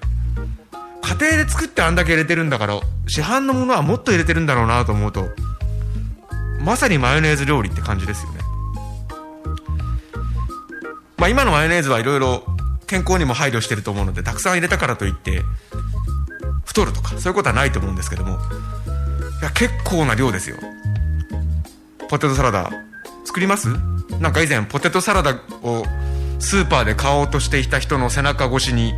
[1.02, 5.28] 家庭で作ってあんだけ入れてるんだから市販のものはもっと入れてるんだろうなと思うと
[6.60, 8.38] まさにマヨネーズ料理って感じですよね。
[11.16, 12.44] まあ今のマヨネーズはいろいろ
[12.86, 15.42] 健康にも配慮してると思うのでたくさん入れたからといって
[16.72, 18.34] 太るとかそういうことはないと思うんですけどもい
[19.44, 20.56] や結構な量ですよ。
[22.08, 22.70] ポテトサラダ
[23.24, 23.68] 作ります？
[24.20, 25.84] なんか以前ポテトサラダを
[26.38, 28.94] スーパーで買おうとしていた人の背中越しに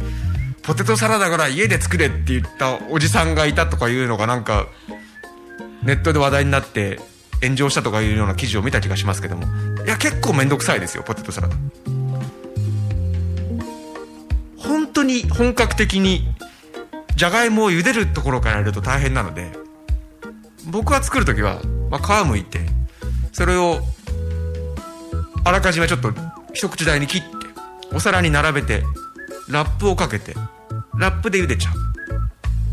[0.63, 4.67] ポテトサラダから家で作れって言ったおじさんがいたとかいうのがなんか
[5.83, 7.01] ネットで話題になって
[7.43, 9.45] 炎上したとかいうような記事を見た気がしますけども。
[9.85, 11.57] いや結構めんどくさいですよポテトサラダ。
[14.57, 16.27] 本当に本格的に
[17.17, 19.53] じゃがいもを茹でるところからやると大変なので
[20.71, 22.61] 僕は作る時は、まあ、皮むいて
[23.33, 23.81] それを
[25.45, 26.13] あらかじめちょっと
[26.53, 27.29] 一口大に切って
[27.95, 28.83] お皿に並べて
[29.49, 30.35] ラップをかけて
[30.97, 31.71] ラップで茹でちゃ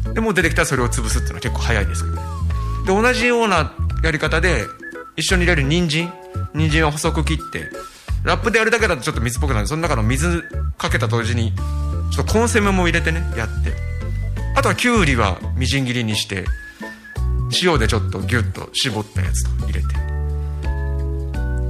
[0.10, 0.14] う。
[0.14, 2.22] でもう出てきたらそれを潰すっていうのは結構早いですけどね。
[2.86, 3.74] で同じような
[4.04, 4.66] やり方で
[5.16, 6.14] 一緒に入れる人参。
[6.54, 7.70] 人参を細く切って
[8.24, 9.68] ラップでやるだけだとちょっと水っぽくなる。
[9.68, 10.44] その中の水
[10.78, 11.54] かけた同時に
[12.12, 13.91] ちょっとコンセメも入れてねやって。
[14.56, 16.46] あとはきゅうりはみじん切りにして
[17.64, 19.88] 塩でちょっとギュッと絞ったやつと入れて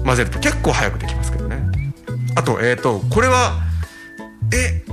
[0.06, 1.62] 混ぜると結構早くできますけどね。
[2.36, 3.62] あとえっ、ー、とこれは
[4.54, 4.84] え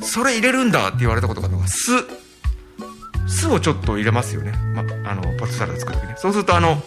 [0.00, 1.92] それ入れるんだって言われたことがあるのが酢。
[3.26, 6.14] 酢をちょっと入れますよね、ま、あのポテトサラダ作る時ね。
[6.16, 6.82] そうするとあの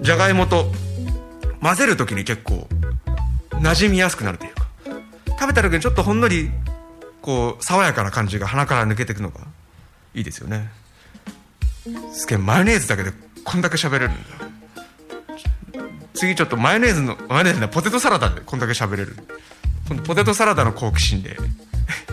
[0.00, 0.72] じゃがいもと
[1.62, 2.66] 混ぜる時に結構
[3.52, 4.60] 馴染みやすくなるというか。
[5.38, 6.50] 食べた時にちょっとほんのり
[7.22, 9.40] こう爽やかな感じが鼻から抜けていくのが
[10.14, 10.70] いいですよね。
[12.12, 13.12] すげえマヨネーズだけで
[13.44, 14.20] こんだけ喋れるんだ。
[16.14, 19.16] 次ちょっとマヨネーズのマヨネーズねポテトサラダでこんだけ喋れる。
[19.88, 21.30] 今度ポテトサラダの好奇心で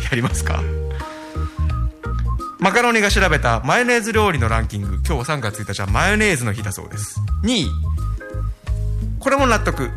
[0.09, 0.61] やりますか。
[2.59, 7.19] マカロニが調べたマヨネーズ料理のランキング今日3月1日はマヨネーズの日だそうです。
[7.43, 7.69] 2位。
[9.19, 9.91] これも納得。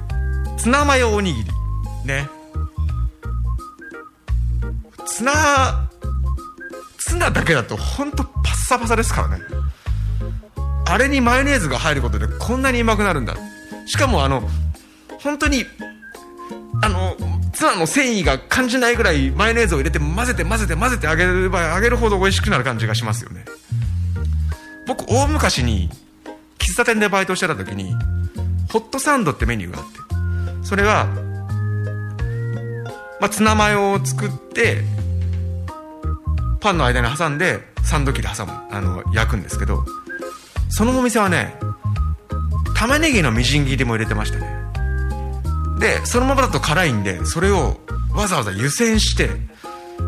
[0.59, 1.51] ツナマヨおにぎり。
[2.05, 2.29] ね。
[5.11, 5.89] ツナ
[6.99, 9.45] ツナだけだとほんとパッサパサですからね。
[10.87, 13.37] あれにマヨネーズが入ることでこんなにうまくなるんだ。
[13.87, 14.43] しかもあの
[15.23, 15.65] 本当に
[16.83, 17.17] あの
[17.53, 23.45] ツナの繊維が感じないぐらいマヨネーズを入れて混ぜて混ぜて混ぜてあげればあげるほど美味しくなる感じがしますよね。
[24.87, 25.91] 僕大昔に
[26.59, 27.95] 喫茶店でバイトしてた時に
[28.73, 29.85] ホットサンドってメニューがあっ
[30.63, 31.07] てそれは、
[33.21, 34.83] まあ、ツナマヨを作って
[36.61, 39.85] パンの間に挟んでサンド機で挟むあの焼くんですけど
[40.69, 41.55] そのお店はね
[42.77, 44.61] 玉ねぎのみじん切りも入れてましたね。
[45.79, 47.81] でそのままだと辛いんでそれを
[48.15, 49.31] わざわざ湯煎して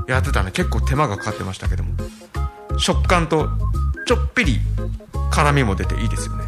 [0.06, 1.90] やってたね結構手間がかかってましたけども
[2.78, 3.48] 食感と
[4.06, 4.58] ちょっぴり
[5.30, 6.44] 辛みも出ていいですよね。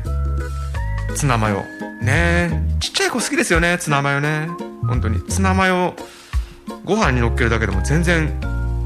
[1.16, 1.62] ツナマヨ。
[2.02, 2.76] ね。
[2.80, 4.48] ちっちゃい子好きですよねツナマヨね。
[4.86, 5.22] 本当に。
[5.26, 5.94] ツナマヨ
[6.84, 8.38] ご飯にのっけるだけでも全然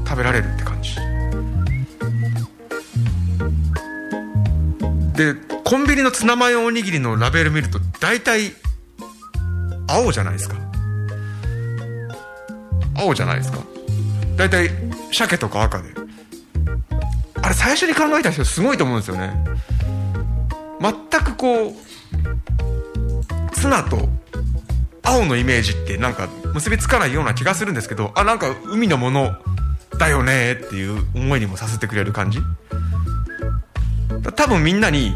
[0.05, 1.08] 食べられるって感じ。
[5.19, 8.53] でコンビニのツナマヨおにぎりのラベル見ると大体
[9.85, 10.55] 青じゃないですか。
[12.95, 13.59] 青じゃないですか。
[14.37, 14.69] 大体
[15.11, 15.89] 鮭とか赤で。
[17.41, 19.33] あれ最初に考えた人すごいと思うんですよね。
[20.79, 21.73] 全くこう
[23.51, 24.07] ツナと
[25.03, 29.35] 青のイメージってなんか結びつかないような気がするんですけどあなんか海のもの
[29.97, 32.39] だよねっていう思いにもさせてくれる感じ。
[34.35, 35.13] 多分みんなに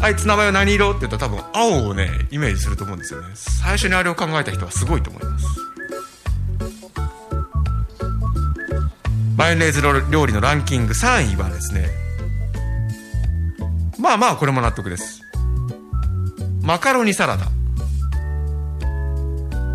[0.00, 3.28] はいツナマヨ何色って言ったら多分青をねイメージすると思うんですよね。
[3.34, 5.46] 最初にあれを考えた人はすごいと思います。
[9.36, 11.88] マヨネーズ料理のランキング3位はですね
[13.98, 15.22] まあまあこれも納得です。
[16.62, 17.46] マカロニサラダ。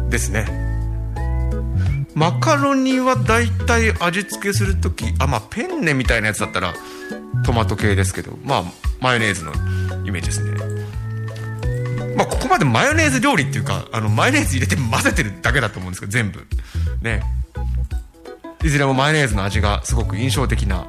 [0.09, 0.45] ですね。
[2.15, 6.73] マカロニはだいたい味付けする時あまあペンネみたいなやつだったら
[7.45, 8.63] トマト系ですけどまあ
[8.99, 9.53] マヨネーズの
[10.05, 10.57] イメージですね。
[12.15, 16.45] まあここまでマヨネーズ料理っていうかあのマヨネーズ入れて混ぜてるだけだと思うんですけど全部。
[17.01, 17.23] ね。
[18.63, 20.87] いずれもマヨネーズの味がすごく印象的な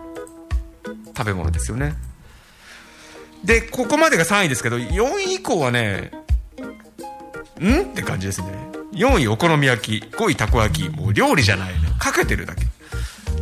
[1.17, 1.95] 食べ物ですよね。
[3.45, 6.11] でここまでが3位ですけど4位以降はね
[7.61, 8.49] んって感じですね。
[8.95, 11.81] 4位お好み焼き5位たこ焼きもう料理じゃないね。
[11.99, 12.65] かけてるだけ。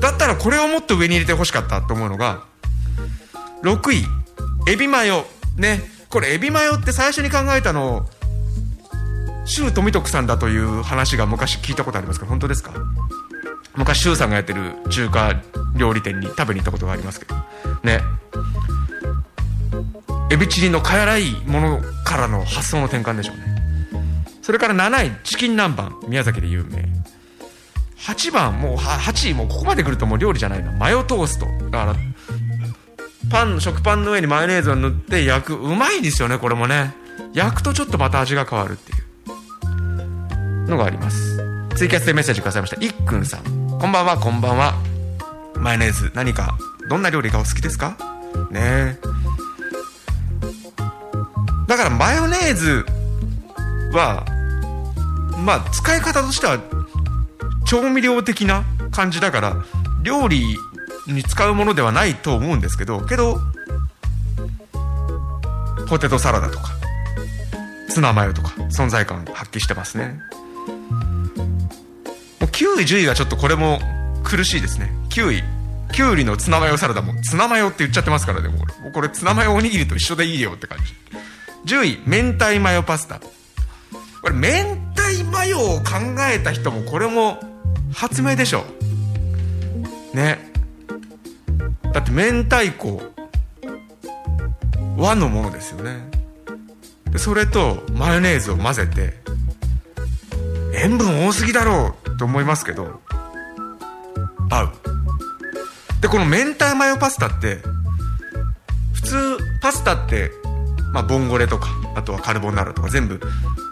[0.00, 2.44] だったらこれをもっと上に入れてほしかったと思うのが
[3.66, 4.06] 6位。
[4.68, 5.26] エビマヨ。
[5.56, 5.82] ね。
[6.08, 8.08] これエビマヨって最初に考えたの
[9.44, 12.70] 周富徳さんだという話が昔聞いたことありますか本当ですか？
[13.74, 15.34] 昔周さんがやってる中華
[15.76, 17.34] 料理店に食べに行ったことがありますけど。
[17.82, 18.00] ね。
[20.30, 24.26] エビチリのかやらいものからの発想の転換でしょうね。
[24.42, 25.10] それから7位。
[25.24, 26.08] チキン南蛮。
[26.08, 26.88] 宮崎で有名。
[27.98, 28.60] 8番。
[28.60, 29.34] もう8位。
[29.34, 30.70] もうここまで来るともう料理じゃないな。
[30.70, 31.96] マヨトーストだから
[33.30, 35.54] パン食パンの上にマヨネーズを塗って焼く。
[35.54, 36.94] うまいですよねこれもね。
[37.34, 40.68] 焼くとちょっとまた味が変わるっていう。
[40.68, 41.36] のがあります。
[41.76, 42.82] ツイキャスでメッセージくださいました。
[42.82, 43.42] いっくんさん。
[43.78, 44.74] こんばんはこんばんは。
[45.56, 46.56] マヨネーズ何か
[46.88, 47.96] どんな料理がお好きですか？
[48.50, 48.98] ね。
[51.66, 52.86] だからマヨネーズ
[53.92, 54.24] は
[55.44, 56.58] まあ使い方としては
[57.64, 59.56] 調味料的な感じだから
[60.02, 60.56] 料理
[61.06, 63.38] に使うものではないと思うんですけどけど
[65.88, 66.70] ポテトサラダとか
[67.88, 70.20] ツナマヨとか存在感発揮してますね。
[72.40, 73.78] もう9位10位がちょっとこれも
[74.24, 74.90] 苦しいですね。
[75.10, 75.44] 9位
[75.92, 78.56] きゅうりのツナマヨサラダもツナマヨって言っちゃってますからねも
[78.88, 80.78] うこれツナマヨおにぎりと一緒でいいよって感
[81.64, 81.74] じ。
[81.74, 83.20] 10位明太マヨパスタ。
[83.20, 85.84] これ明太マヨを考
[86.30, 87.40] えた人もこれも
[87.94, 88.64] 発明でしょ
[90.12, 90.55] ね。
[91.96, 93.00] だって明太子。
[94.98, 96.10] 和のものですよね。
[97.10, 99.14] でそれとマヨネーズを混ぜて
[100.74, 103.00] 塩分多すぎだろうと思いますけど
[104.50, 104.72] 合う。
[106.02, 107.60] でこの明太マヨパスタって
[108.92, 110.30] 普通パスタって
[110.92, 113.18] まあボンゴレとかあとはカルボナーラとか全部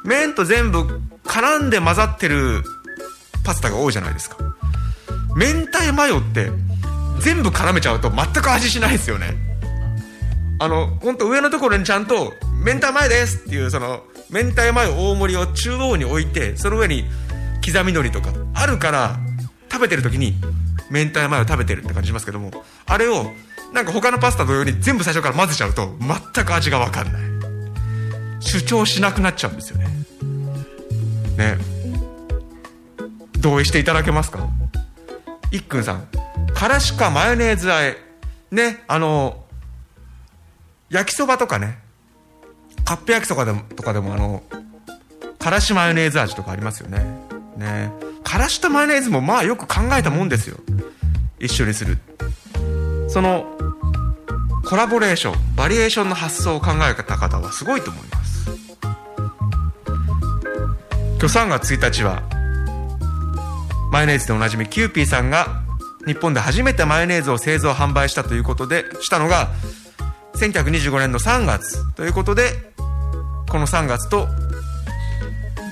[0.03, 2.63] 麺と全部絡んで混ざってる
[3.45, 4.39] パスタが多いじゃないですか。
[5.37, 6.51] 明太マヨって
[7.21, 9.35] 全部絡めちゃうと全く味しないですよね。
[10.59, 12.33] あの本当上のところにちゃんと
[12.65, 17.05] 「明太マヨです」っていうその明太マヨ大盛りを中央に置いてその上に
[17.65, 19.19] 刻み海苔とかあるから
[19.71, 20.35] 食べてる時に
[20.91, 22.51] 明太マヨ食べてるって感じしますけども
[22.87, 23.33] あれを
[23.73, 27.23] なんか他のパスタ同様に全部最初から混ぜちゃうと全く味が分かんない。
[28.41, 29.89] 主張しなくなっちゃうんですよね。
[31.37, 31.59] ね。
[33.39, 34.47] 同意していただけますか？
[35.55, 36.09] いっくんさん
[36.53, 37.97] からしかマヨネーズ和え
[38.51, 39.45] ねあの
[40.91, 41.79] 焼きそばとかね
[42.85, 44.43] カップ焼きそばでもとかでもあの
[45.39, 47.05] からしマヨネーズ味とかありますよね。
[47.57, 47.93] ね。
[48.25, 50.57] からしとマヨネーズもまあよく考えたもんですよ。
[51.39, 51.99] 一緒にする。
[53.09, 53.45] その
[54.65, 58.51] コラボレーションバリエーションの発想を考えた方はすごいと思います。
[61.21, 62.23] 今日3月1日は
[63.95, 65.63] マヨネーズでおなじみキユーピーさんが
[66.05, 69.51] 日本で初めてマヨネーズを製造販売したということでしたのが
[70.35, 72.73] 1925年の3月ということで
[73.49, 74.27] この3月と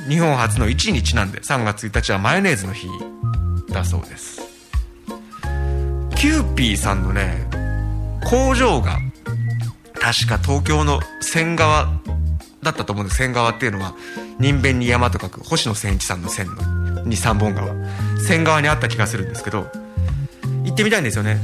[0.08, 2.86] 日本初の1位にちなんで3月1日はマヨネーズの日
[3.70, 4.40] だそうです。
[6.14, 7.48] キユーピーさんのね
[8.24, 8.98] 工場が
[9.94, 11.88] 確か東京の仙川
[12.62, 13.96] だったと思うんです仙川っていうのは
[14.38, 17.74] 人弁に山と書く星野千一さんの線のに三本川。
[18.26, 19.70] 仙川にあった気がするんですけど
[20.64, 21.38] 行ってみたいんですよね。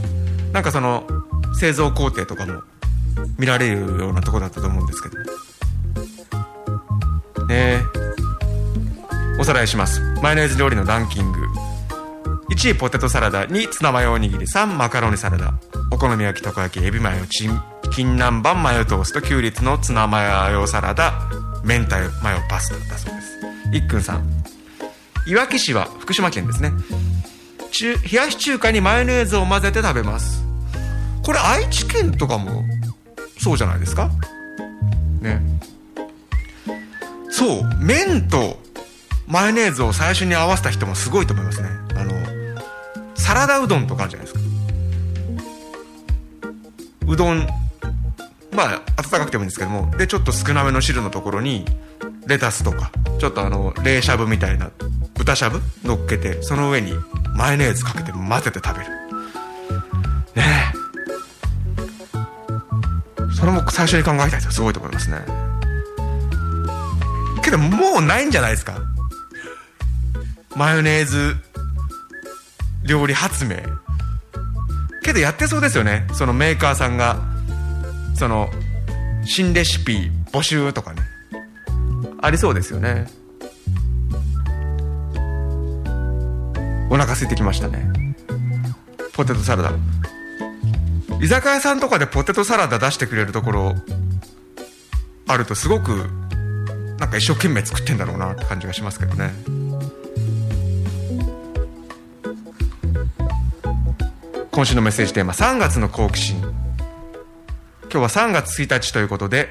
[0.53, 1.07] なんかその
[1.59, 2.63] 製造工程とかも
[3.39, 5.17] 見られるようなとこだったと思うんですけど。
[7.47, 7.83] ね
[9.39, 10.01] おさらいします。
[10.23, 11.39] マヨネーズ料理のランキング。
[12.51, 14.47] 1位ポテトサラダ2ツナマヨおにぎり。
[14.47, 15.55] 3マカロニサラダ。
[15.91, 17.61] お好み焼きたこ焼きエビマヨチン
[17.93, 19.23] 金南蛮マヨトースト。
[19.23, 21.29] キュウリツのツナマヨサラダ。
[21.65, 23.39] 明太マヨパスタだそうです。
[23.77, 24.27] いっくんさん。
[25.29, 26.73] いわき市は福島県ですね。
[27.71, 30.43] 中冷やし中華にマヨネーズを混ぜて食べます。
[31.23, 32.65] これ愛知県とかも
[33.39, 34.11] そうじゃないですか？
[37.39, 38.59] と麺と
[39.27, 41.69] マヨネーズを最初に合わせた人もすごいと思いますね。
[41.95, 42.13] あの
[43.15, 44.41] サラダうどんとかあるじゃないですか。
[47.07, 47.47] うどん
[48.51, 49.95] まあ温かくてもいいんですけども。
[49.99, 51.67] でちょっと少なめの汁のところに
[52.27, 54.71] レタスとかちょっとあの冷しゃぶみたいな
[55.19, 56.95] 豚しゃぶ乗っけてその上に
[57.35, 58.91] マヨネーズかけて混ぜて食べる。
[60.35, 60.79] ねえ。
[63.35, 65.19] それも最初に考えた人すごいと思いますね。
[67.43, 68.81] けどもうないんじゃないですか。
[70.57, 71.37] マヨネーズ
[72.85, 73.57] 料理発明。
[75.03, 76.07] けどやってそうですよね。
[76.15, 77.19] そのメーカーさんが
[78.15, 78.51] その
[79.25, 81.03] 新レシピ募集とかね。
[82.21, 83.07] ありそうですよね。
[86.91, 87.91] お腹空いてきましたね。
[89.13, 89.73] ポテトサラダ。
[91.21, 93.75] 居酒屋さんとかでポテトサラダ出してくれるところ
[95.27, 96.07] あるとすごく
[96.99, 99.33] なんか一生懸命作ってんだろうなって感じがしますけどね。
[104.53, 106.41] 今週のメッセージテーマ3月の好奇心。
[106.41, 109.49] 今日は3月1日ということで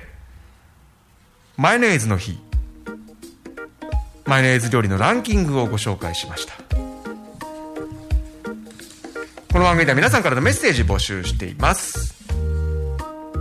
[1.55, 2.39] マヨネーズの日。
[4.25, 6.86] マヨネーズ料理のランキングをご紹介しました。
[9.57, 12.13] この番組では皆さんからのメッセージ募集しています。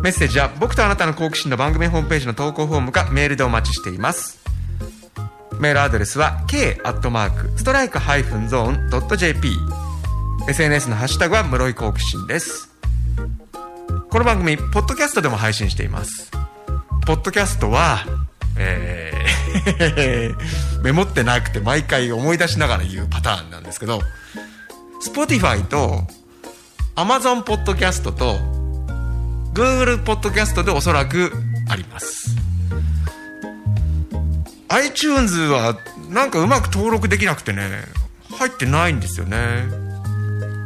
[0.03, 4.41] メッセージは僕とあなたの好奇心の番組ホームページの投稿フォームかメールでお待ちしています。
[5.61, 9.47] メールアドレスは k アットマークストライクハイフンゾーンドット JP
[10.49, 12.71] SNS のハッシュタグは室井好奇心です。
[14.09, 16.31] この番組ポッドキャストでも配信しています。
[17.07, 18.07] ポッドキャストは
[18.57, 24.01] えー メモってなくて毎回思い出しながら言うパターンなんですけど
[25.07, 26.03] Spotify と
[26.97, 28.35] Amazon ポッドキャストと
[29.55, 31.33] Google ポッドキャストでおそらく
[31.69, 32.35] あります。
[34.69, 35.79] iTunes は
[36.11, 37.83] なんかうまく登録できなくてね
[38.33, 39.37] 入ってないんですよね。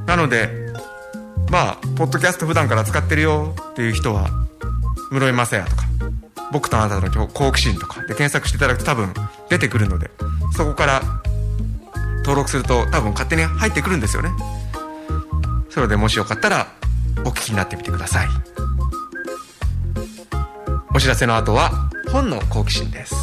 [0.06, 0.48] なので
[1.50, 4.30] まあポッドキャスト普段から使ってるよっていう人は
[5.10, 5.84] 室井雅也とか
[6.50, 9.12] 僕とあなたの好奇心とかで検索していただくと多分
[9.50, 10.10] 出てくるので
[10.56, 11.02] そこから
[12.30, 14.30] 登録すると多分勝手に入ってくるんですよね。
[15.68, 16.68] それでもしよかったら
[17.24, 18.28] お聞きになってみてください。
[20.94, 23.16] お知らせの後は本の好奇心です。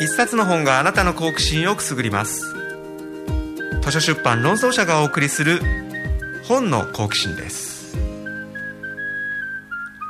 [0.00, 2.61] 一冊の本があなたの好奇心をくすぐります。
[3.92, 5.60] 図書出版論争者がお送りする
[6.44, 7.94] 本の好奇心です。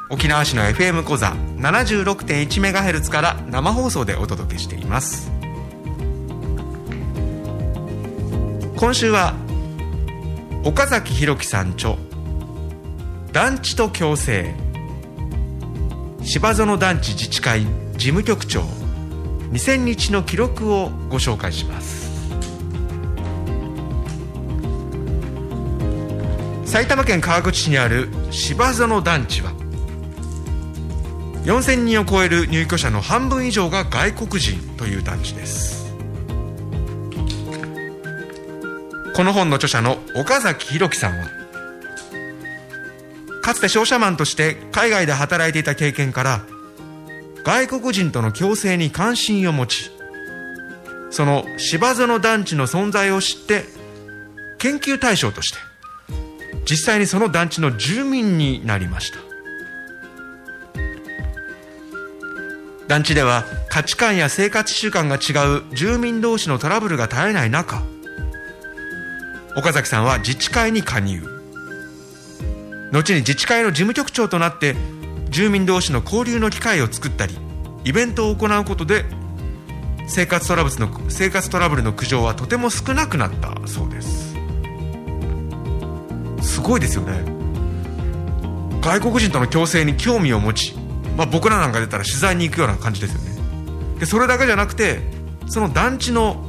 [0.09, 5.33] 沖縄市の FM 講座 76.1MHz から生放送でお届けしています。
[8.77, 9.35] 今週は
[10.65, 11.97] 岡崎弘樹さん著
[13.33, 14.55] 団地と共生
[16.23, 17.65] 芝園団地自治会
[17.97, 18.61] 事務局長
[19.51, 22.02] 2000日の記録をご紹介します。
[26.73, 29.53] 埼玉県川口市にある芝園団地は
[31.45, 35.95] 4000人を超える入居者の半分以上が外国人という団地です。
[39.15, 41.27] この本の著者の岡崎弘樹さんは
[43.43, 46.41] かつて商社マンとして海外で働いていた経験から
[47.45, 49.91] 外国人との共生に関心を持ち
[51.11, 53.65] その芝園団地の存在を知って
[54.57, 55.72] 研究対象として
[56.69, 59.19] 実際にその団地の住民になりました。
[62.89, 67.83] 団地では価値観や生活習慣が違う住民同士のトラブルが絶えない中
[69.57, 71.23] 岡崎さんは自治会に加入。
[72.93, 74.77] 後に自治会の事務局長となって
[75.31, 77.35] 住民同士の交流の機会を作ったり
[77.85, 79.07] イベントを行うことで
[80.07, 84.19] 生活トラブルの生活トラブルの苦情はとても少なくなったそうです。
[84.19, 84.22] す
[86.63, 87.25] ごいですよね。
[88.81, 90.75] 外国人との共生に興味を持ち、
[91.17, 93.33] まあ、僕らなんか出たら取材に行くような感じですよね。
[94.01, 95.01] でそれだけじゃなくて
[95.47, 96.45] その団地の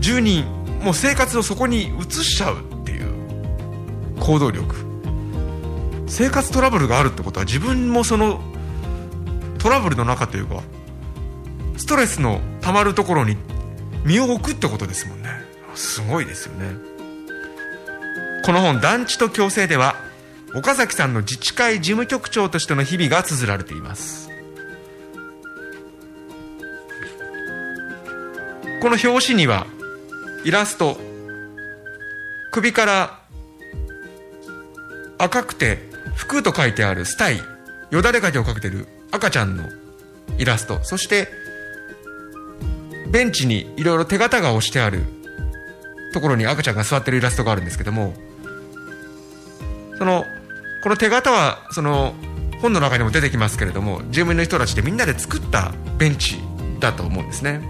[0.00, 0.44] 住人
[0.82, 3.10] もう生活をそこに移しちゃうっていう
[4.20, 4.74] 行動力。
[6.08, 8.40] 生活トラブルがあるってことは自分もその
[9.58, 10.62] トラブルの中というか
[11.76, 13.36] ストレスのたまるところに
[14.04, 15.28] 身を置くってことですもんね。
[15.74, 16.95] すごいですよね。
[18.46, 19.96] この本「団地と共生」では
[20.54, 24.30] 岡崎さんの自治会事務局長としての日々が綴られています。
[28.80, 29.66] この表紙には
[30.44, 30.96] イラスト
[32.52, 33.20] 首から
[35.18, 35.82] 赤くて
[36.14, 37.42] 服と書いてあるスタイ
[37.90, 39.64] よだれかけをかけてる赤ちゃんの
[40.38, 40.78] イラスト。
[40.84, 41.28] そして
[43.10, 45.02] ベンチにいろいろ手形が押してある
[46.12, 48.14] ところに赤ちゃんが座ってるイラストがあるんですけども
[49.98, 50.24] その
[50.82, 52.14] この手形はその
[52.60, 56.38] 本の中にも出てきますけれども住民の人たちでみんなで作ったベンチ
[56.80, 57.60] だと思うんですね。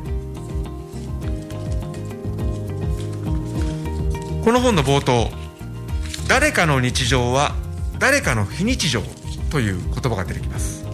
[4.45, 5.31] この本の冒頭
[6.29, 7.57] 「誰かの日常は
[7.99, 9.03] 誰かの非日常」
[9.51, 10.85] という言葉が出てきます。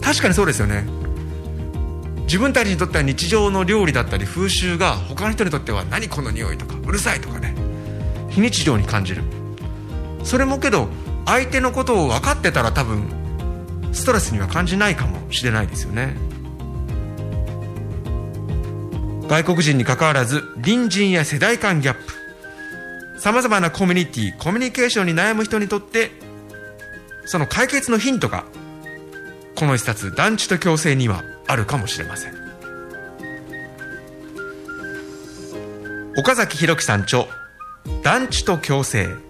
[0.00, 0.86] 確かにそうですよね。
[2.26, 7.54] 自分たちにとっては日常の料理だったり風習が他の人にとっては何この匂いとかうるさいとかね。
[8.30, 9.22] 非日常に感じる。
[10.26, 10.88] それもけど
[11.24, 13.08] 相手のことを分かってたら多分
[13.92, 16.16] ストレスには感じないかもしれないですよね。
[19.28, 23.20] 外国人にかかわらず隣人や世代間ギャップ。
[23.20, 26.10] さまざまなコミュニティコミュニケーションに悩む人にとって
[27.24, 28.44] その解決のヒントが
[29.54, 32.34] この一冊団地と共生にはあるかもしれません。
[36.18, 37.26] 岡崎弘樹さん著
[38.02, 39.25] 団地と共生。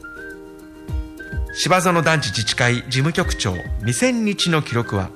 [1.59, 3.55] 芝園団地自治会事務局長。
[3.83, 5.09] 2000日の記録は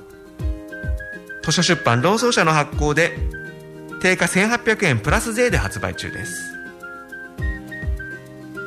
[1.43, 3.15] 図書出版論争社の発行で
[4.01, 6.33] 定価1800円プラス税で発売中です。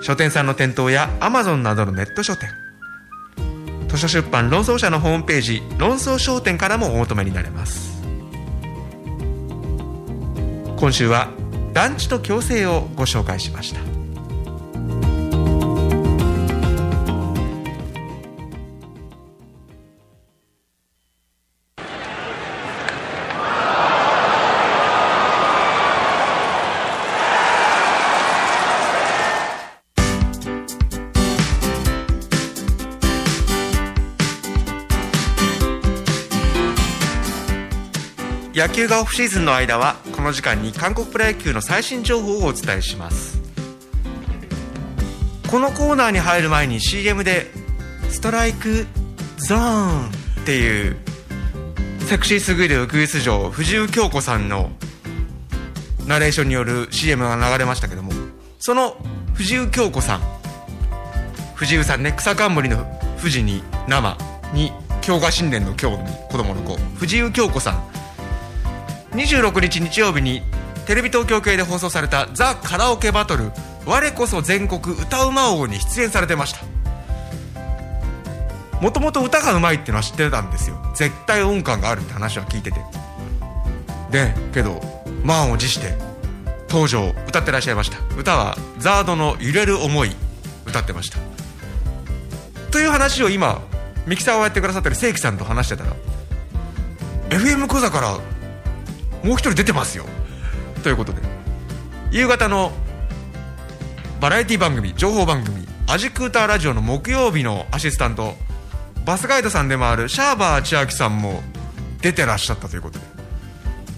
[0.02, 2.48] 書店さんの店頭やアマゾンなどのネット書店。
[3.88, 8.00] 図書出版論争社のホームページ論争商店からもお求めになれます。
[10.76, 11.28] 今週は
[11.72, 13.93] 団地と共生をご紹介しました。
[38.54, 43.42] 野球がオフシーズンの間はこの時間に韓国プロ野球の最新情報をお伝えします。
[45.50, 47.50] このコーナーに入る前に CM で
[48.10, 48.86] 「ストライク
[49.38, 50.08] ゾーン」
[50.40, 50.96] っていう
[52.06, 54.70] セクシーすぎるウグイス城藤生京子さんの
[56.06, 58.12] ナレーションによる CM が流れましたけども
[58.58, 58.96] その
[59.34, 60.22] 藤生京子さん
[61.54, 62.86] 藤生さんね草冠の
[63.18, 64.16] 富士に生
[64.52, 65.98] に京賀新年の京に
[66.30, 67.93] 子供の子藤生京子さん
[69.14, 70.42] 26日日曜日に
[70.86, 73.52] テレビ東京系で放送された「ザ・カラオケバトル
[73.86, 76.60] 我こそ全国歌うま王」に出演されてました。
[78.80, 80.76] もともと歌がうまいっていうのは知ってたんですよ。
[80.94, 82.80] 絶対音感があるって話は聞いてて。
[84.10, 84.82] でけど
[85.22, 85.96] 満を持して
[86.68, 87.98] 登場歌ってらっしゃいました。
[88.18, 90.14] 歌はザードの「揺れる思い」
[90.66, 91.18] 歌ってました。
[92.70, 93.62] という話を今
[94.06, 95.92] ミキサーをやってくださってる正規さんと話してたら
[97.30, 98.18] FM 講座から
[99.24, 100.04] もう一人出てますよ。
[100.82, 101.22] ということで
[102.10, 102.70] 夕方の
[104.20, 108.36] バラエティ番組情報番組「アジクーターラジオ」の木曜日のアシスタント
[109.04, 111.42] バスガイドさんでもあるシャーバー千秋さんも
[112.02, 113.04] 出てらっしゃったということで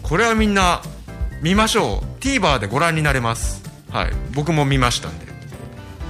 [0.02, 0.80] これはみんな
[1.42, 2.22] 見ましょう。
[2.22, 3.62] TVer でご覧になれます。
[3.90, 4.12] はい。
[4.32, 5.26] 僕も見ましたんで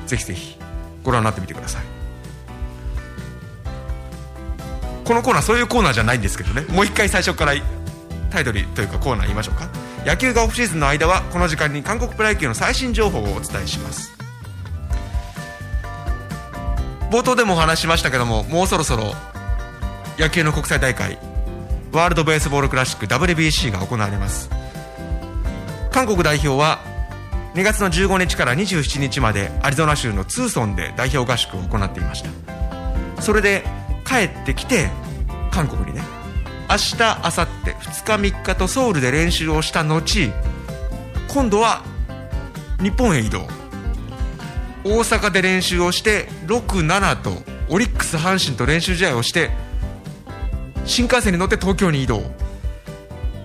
[0.06, 0.58] ぜひぜひ
[1.02, 1.82] ご覧になってみてください。
[5.04, 6.66] このコーナーそういうコーナーじゃないんですけどね。
[6.68, 7.54] もう一回最初から
[8.36, 9.68] タイトルというかコーナー言いましょうか。
[10.04, 14.12] 野球がオフシーズンの間はこの時間に韓国プロ野球の最新情報をお伝えします。
[17.10, 19.14] 冒頭でもお話ししましたけどももうそろそろ
[20.18, 21.18] 野球の国際大会
[21.92, 24.50] ワールド・ベースボール・クラシック WBC が行われます。
[25.90, 26.80] 韓国代表は
[27.54, 33.22] 2月の15日から27日までアリゾナ州のツーソンで代表合宿を行っていました。
[33.22, 33.64] それで
[34.06, 34.90] 帰ってきて
[35.50, 36.15] 韓国にね
[36.68, 40.02] 明日明後日2日3日とソウルで練習をした後
[41.28, 41.84] 今度は
[42.82, 43.46] 日本へ移動。
[44.84, 47.30] 大阪で練習をして67と
[47.68, 49.50] オリックス阪神と練習試合をして
[50.84, 52.22] 新幹線に乗って東京に移動。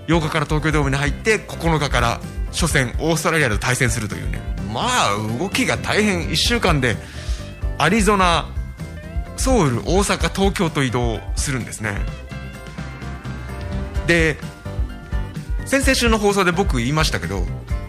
[0.07, 2.19] 8日から東京ドームに入って9日から
[2.51, 4.41] 初戦オーストラリアと対戦するというね。
[4.74, 6.97] まあ動きが大変1週間で
[7.78, 8.49] アリゾナ
[9.38, 12.01] ソウル大阪東京と移動するんですね。
[14.12, 14.36] で
[15.66, 17.45] 先々週の放送で僕言いましたけど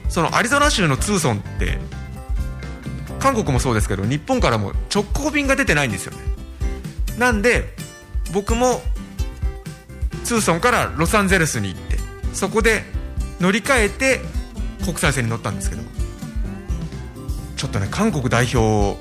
[0.09, 1.79] そのアリゾナ州のツーソンって
[3.19, 6.19] 韓国もそうですけど日本からも直行便が出てないんですよね。
[7.19, 7.75] なんで
[8.33, 8.83] 僕も
[10.23, 11.99] ツーソンからロサンゼルスに行って
[12.33, 12.85] そこで
[13.41, 14.21] 乗り換えて
[14.85, 15.83] 国際線に乗ったんですけど
[17.57, 18.97] ちょっとね韓国代表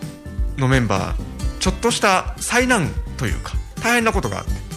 [0.60, 3.54] のメンバーちょっとした災難というか
[3.84, 4.71] 大変なことがあって。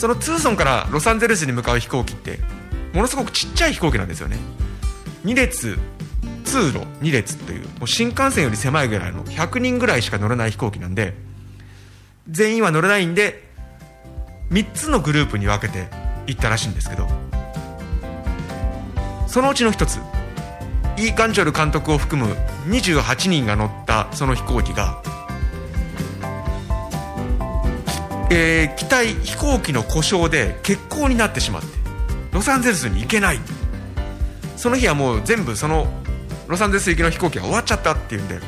[0.00, 2.38] そのツーソンからロサンゼルスに向かう飛行機って
[2.94, 4.38] ものすごくちっちゃい飛行機なんですよね。
[5.26, 5.78] 2列
[6.44, 11.12] 通路2列というもう新幹線より狭いぐらいの100人ぐらいしか乗れない飛行機なんで
[12.30, 13.44] 全員は乗れないんで
[14.48, 15.88] 3つのグループに分けて
[16.26, 17.06] 行ったらしいんですけど
[19.26, 19.96] そのうちの1つ
[20.96, 22.34] イー・ガンチョル監督を含む
[22.68, 25.02] 28人が乗ったその飛行機が、
[28.30, 31.68] えー、機体飛行機の故障で欠航になってしまって
[32.32, 33.40] ロサンゼルスに行けない。
[34.56, 35.88] その日はもう全部その
[36.46, 38.40] ロサンゼルス行きの飛行機が終わっちゃったっていうんで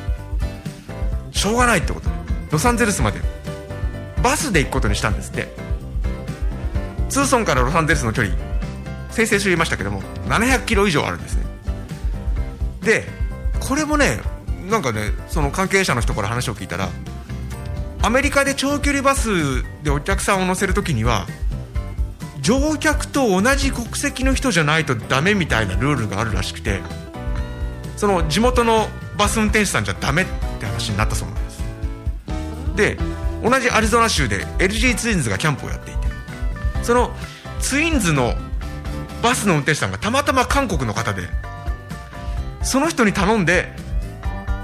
[1.31, 2.09] しょうがないってこと。
[2.09, 2.15] で
[2.51, 3.19] ロサンゼルスまで。
[4.21, 5.53] バスで行くことにしたんですって。
[7.09, 8.35] ツーソンからロサンゼルスの距離。
[9.11, 11.43] 先々週言いましたけども700キロ以上あるんですね。
[12.81, 13.05] で
[13.59, 14.19] これもね
[14.69, 16.89] なんかねその関係者の人から話を聞いたら
[18.03, 21.25] アメリカで長距離バスでお客さんを乗せる時には
[22.41, 26.81] 乗客と同じ国籍の人じゃないとダメみたいなルールがあるらしくて
[27.95, 28.87] その地元の
[29.17, 30.25] バス運転手さんじゃダメっ
[30.59, 31.63] て話になったそうなんです。
[32.75, 32.97] で
[33.41, 35.99] 同じアリゾナ州で LG ツインズがキャンプをやっていて
[36.81, 37.15] その
[37.61, 38.33] ツインズの
[39.21, 41.29] バスの運転手さんがたまたま韓国の方で
[42.63, 43.71] その人に頼んで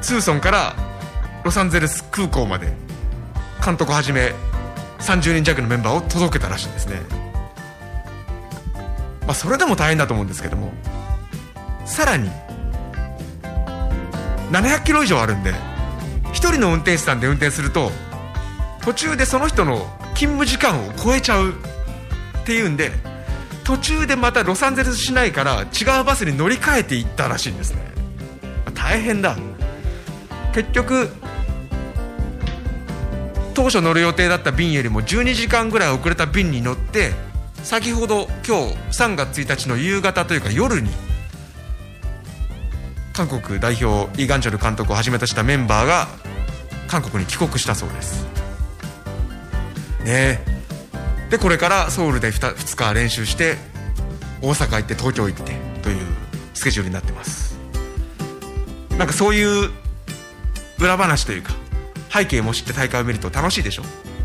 [0.01, 0.75] ツーソンから
[1.45, 2.88] ロサンゼルス空港まで
[3.63, 4.33] 監督はじめ
[4.99, 7.01] 30人弱のメンバーを届けたらしいんですね、
[9.21, 10.71] まあ、それでも大変だと思うんですけども
[11.85, 12.29] さらに
[14.51, 15.53] 700キロ以上あるんで
[16.25, 17.91] 1人の運転手さんで運転すると
[18.81, 19.77] 途中でその人の
[20.15, 22.91] 勤務時間を超えちゃうっていうんで
[23.63, 27.81] 途中でまたロサンゼルス市内から違うバスに乗り換えていったらしいんですね。
[28.73, 29.37] 大変だ。
[30.53, 31.07] 結局
[33.59, 37.11] 当初乗る予定だった便よりも12時間ぐらい遅れた便に乗って
[37.55, 40.89] 先ほど今日3月1日の夕方というか夜に
[43.11, 46.07] 韓国代表イ・ガンチョル監督をはじめとしたメンバーが
[46.87, 48.25] 韓国に帰国したそうです。
[50.05, 50.39] ね
[51.29, 53.57] でこれからソウルで 2, 2日練習して
[54.41, 55.51] 大阪行って東京行って
[55.81, 56.05] という
[56.53, 57.59] スケジュールになってます。
[58.97, 59.69] なんかそういう
[60.79, 61.58] 裏話というか
[62.11, 63.83] 背景も知って大会を見ると楽しいでしょ？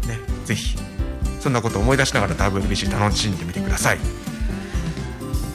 [0.09, 0.76] ねぜひ。
[1.41, 3.99] そんなことを思い出しながら WBC 楽しんでみてください。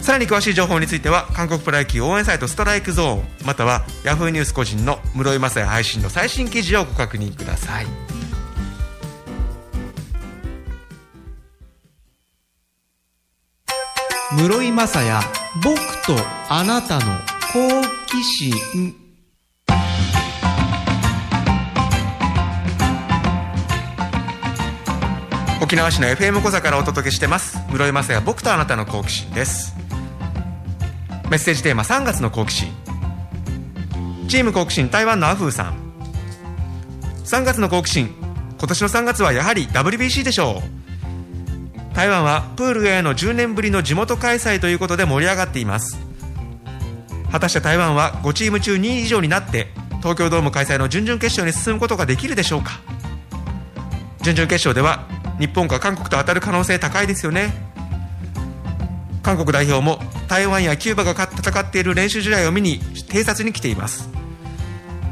[0.01, 7.88] さらに詳しい情報については韓国プロ野球応援サイトストライクゾーンまたは Yahoo ニュース個人の室井雅也配信の最新記事をご確認ください。
[14.32, 15.25] 室井雅也
[15.63, 15.75] 僕
[16.05, 16.15] と
[16.49, 17.01] あなたの
[17.51, 18.53] 好奇心。
[25.70, 27.59] 沖縄市の FM 小座からお届けしてます。
[27.70, 29.76] 室井雅也僕とあなたの好奇心です。
[31.30, 32.74] メッセージテーマ3月の好奇心。
[34.28, 35.76] チーム好奇心台湾のアフーさん。
[37.24, 38.15] 3月の好奇心
[38.57, 40.63] 今年の3月はやはり WBC でしょ
[41.93, 41.95] う。
[41.95, 45.99] 台湾はプールへの10年ぶりの地元開催ということで盛り上がっています。
[47.32, 49.67] 果たして台湾は5チーム中2位以上になって
[49.99, 52.80] 東京ドーム開催の準々決勝に進むことができるでしょうか。
[54.24, 57.53] 準々決勝では日本が韓国と当たる可能性高いですよね。
[59.23, 64.09] 韓国代表も台湾やキューバが戦っている練習試合を見に偵察に来ています。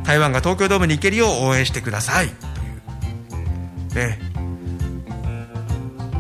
[0.04, 2.30] 台湾が東京ドームに行けるよう応援してください。
[3.94, 4.08] という。
[4.08, 4.20] ね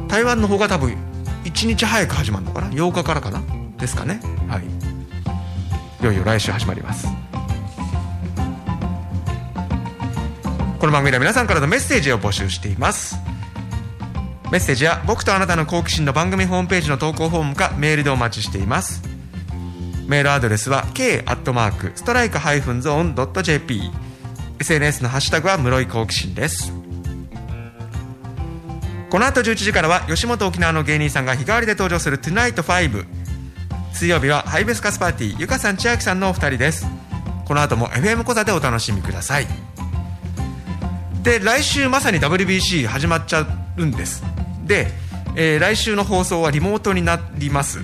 [0.07, 0.95] 台湾の方が多分
[1.43, 3.41] 1日早く始まるのかな？8日からかな？
[3.77, 4.19] ですかね？
[4.47, 4.63] はい。
[6.01, 7.07] いよいよ来週始まります。
[10.79, 13.17] この番組では皆さんからのメッセージを募集しています。
[14.51, 19.01] メッセージは僕とあなたの好奇心の番組ホームページの投稿フォームかメールでお待ちしています。
[20.07, 23.91] メールアドレスは k アットマークストライクハイフンゾーンドット JP
[24.59, 26.71] SNS のハッシュタグは室井好奇心です。
[29.09, 33.05] この後11時からは吉本沖縄の芸人さんが日替わりで登場する「Tonight5」
[33.91, 36.87] 水曜日はハイベスカスパーティーゆかさん千秋さんのお二人です。
[37.45, 39.47] この後も FM 講座でお楽しみください。
[41.23, 43.45] で来週まさに WBC 始まっちゃ
[43.75, 44.23] うんです。
[44.67, 44.87] で、
[45.35, 47.79] えー、来週の放送はリモートになります。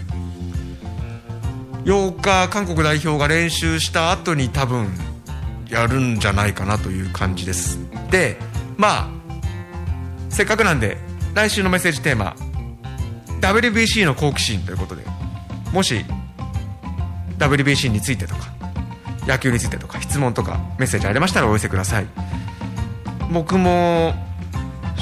[1.85, 4.87] 8日韓国代表が練習した後に多分
[5.69, 7.77] やるんじゃないかなという感じです。
[8.09, 8.37] で
[8.77, 9.09] まあ
[10.29, 10.97] せっかくなんで
[11.33, 12.35] 来週のメッセージテーマ
[13.41, 15.03] WBC の好奇心ということで
[15.73, 16.05] もし
[17.37, 18.53] WBC についてとか
[19.27, 22.07] 野球についてとか質問とかメッセージありましたらお寄せください。
[23.31, 24.13] 僕も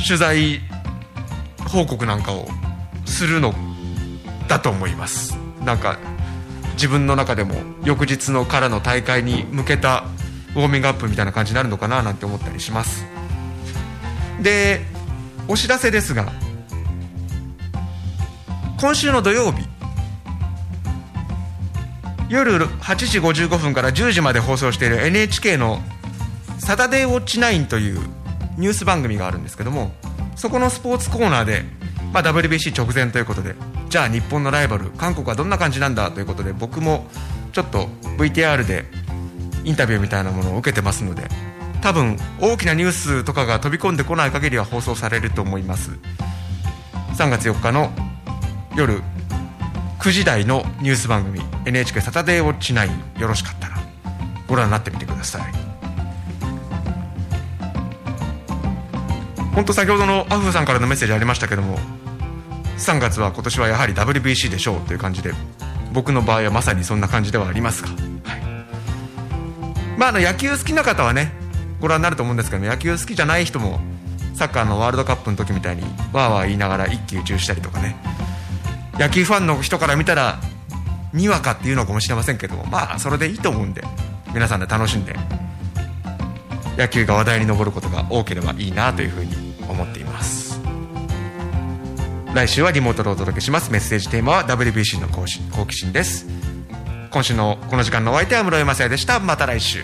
[0.07, 0.61] 取材
[1.71, 2.47] 報告なんかを
[3.05, 3.53] するの
[4.47, 5.37] だと思います。
[5.63, 5.97] なんか
[6.73, 10.03] 自分の中でも翌日のからの大会に向けた
[10.55, 13.05] ウォーミングアップみたいな感じになるのかななんて思ったりします。
[14.41, 14.81] で
[15.47, 16.31] お知らせですが
[18.79, 19.67] 今週の土曜日
[22.29, 25.81] 夜8時55分から10時まで放送している NHK の
[26.59, 27.99] 「サタデーウォッチ9」という
[28.57, 29.93] ニュース番組があるんですけども
[30.35, 31.63] そこのスポーツコーナーで、
[32.13, 33.55] まあ、WBC 直前ということで
[33.89, 37.07] じゃあ日本のライバル韓国はどんな感じなんだということで僕も
[37.51, 38.85] ちょっと VTR で
[39.63, 41.27] インタビューみたいなものを受けてますので
[41.81, 45.91] 多分大きなニュースとかが飛び込んでこない限りは放送されると思います。
[47.17, 47.91] 3月4日の
[48.75, 49.01] 夜
[49.99, 53.77] 9時台のニュース番組 NHK サタデーウォッチ9よろしかったら
[54.47, 55.70] ご覧になってみてください。
[59.53, 61.77] 本当先ほどのアフさんからのメッセージありましたけども
[62.77, 65.33] 3月は今年はやはり WBC でしょうという感じで
[65.93, 67.95] 僕の場合はまさにそんな感じではありますが、は
[68.37, 68.41] い、
[69.97, 71.31] まああの野球好きな方はね
[71.79, 73.79] ご覧になると思うんですけど野球好きじゃない人も
[74.35, 77.95] サッカーのワールドカップの時みたいにわーわー言いながら一喜一憂したりとかね。
[79.01, 80.39] 野球ファンの人から見たら
[81.11, 83.83] にわかっていうのかもしれませんけどもまあそれでいいと思うんで
[84.33, 85.15] 皆さんで楽しんで
[86.77, 89.35] 野球が話題に上ることが多ければいいなというふうに
[89.71, 90.59] 思っています。
[92.33, 93.71] 来週はリモートでお届けします。
[93.71, 96.27] メッセージテーマは WBC の好奇心です。
[97.11, 99.19] 今週のこの時間のお相手は室井雅也でした。
[99.19, 99.83] また来週。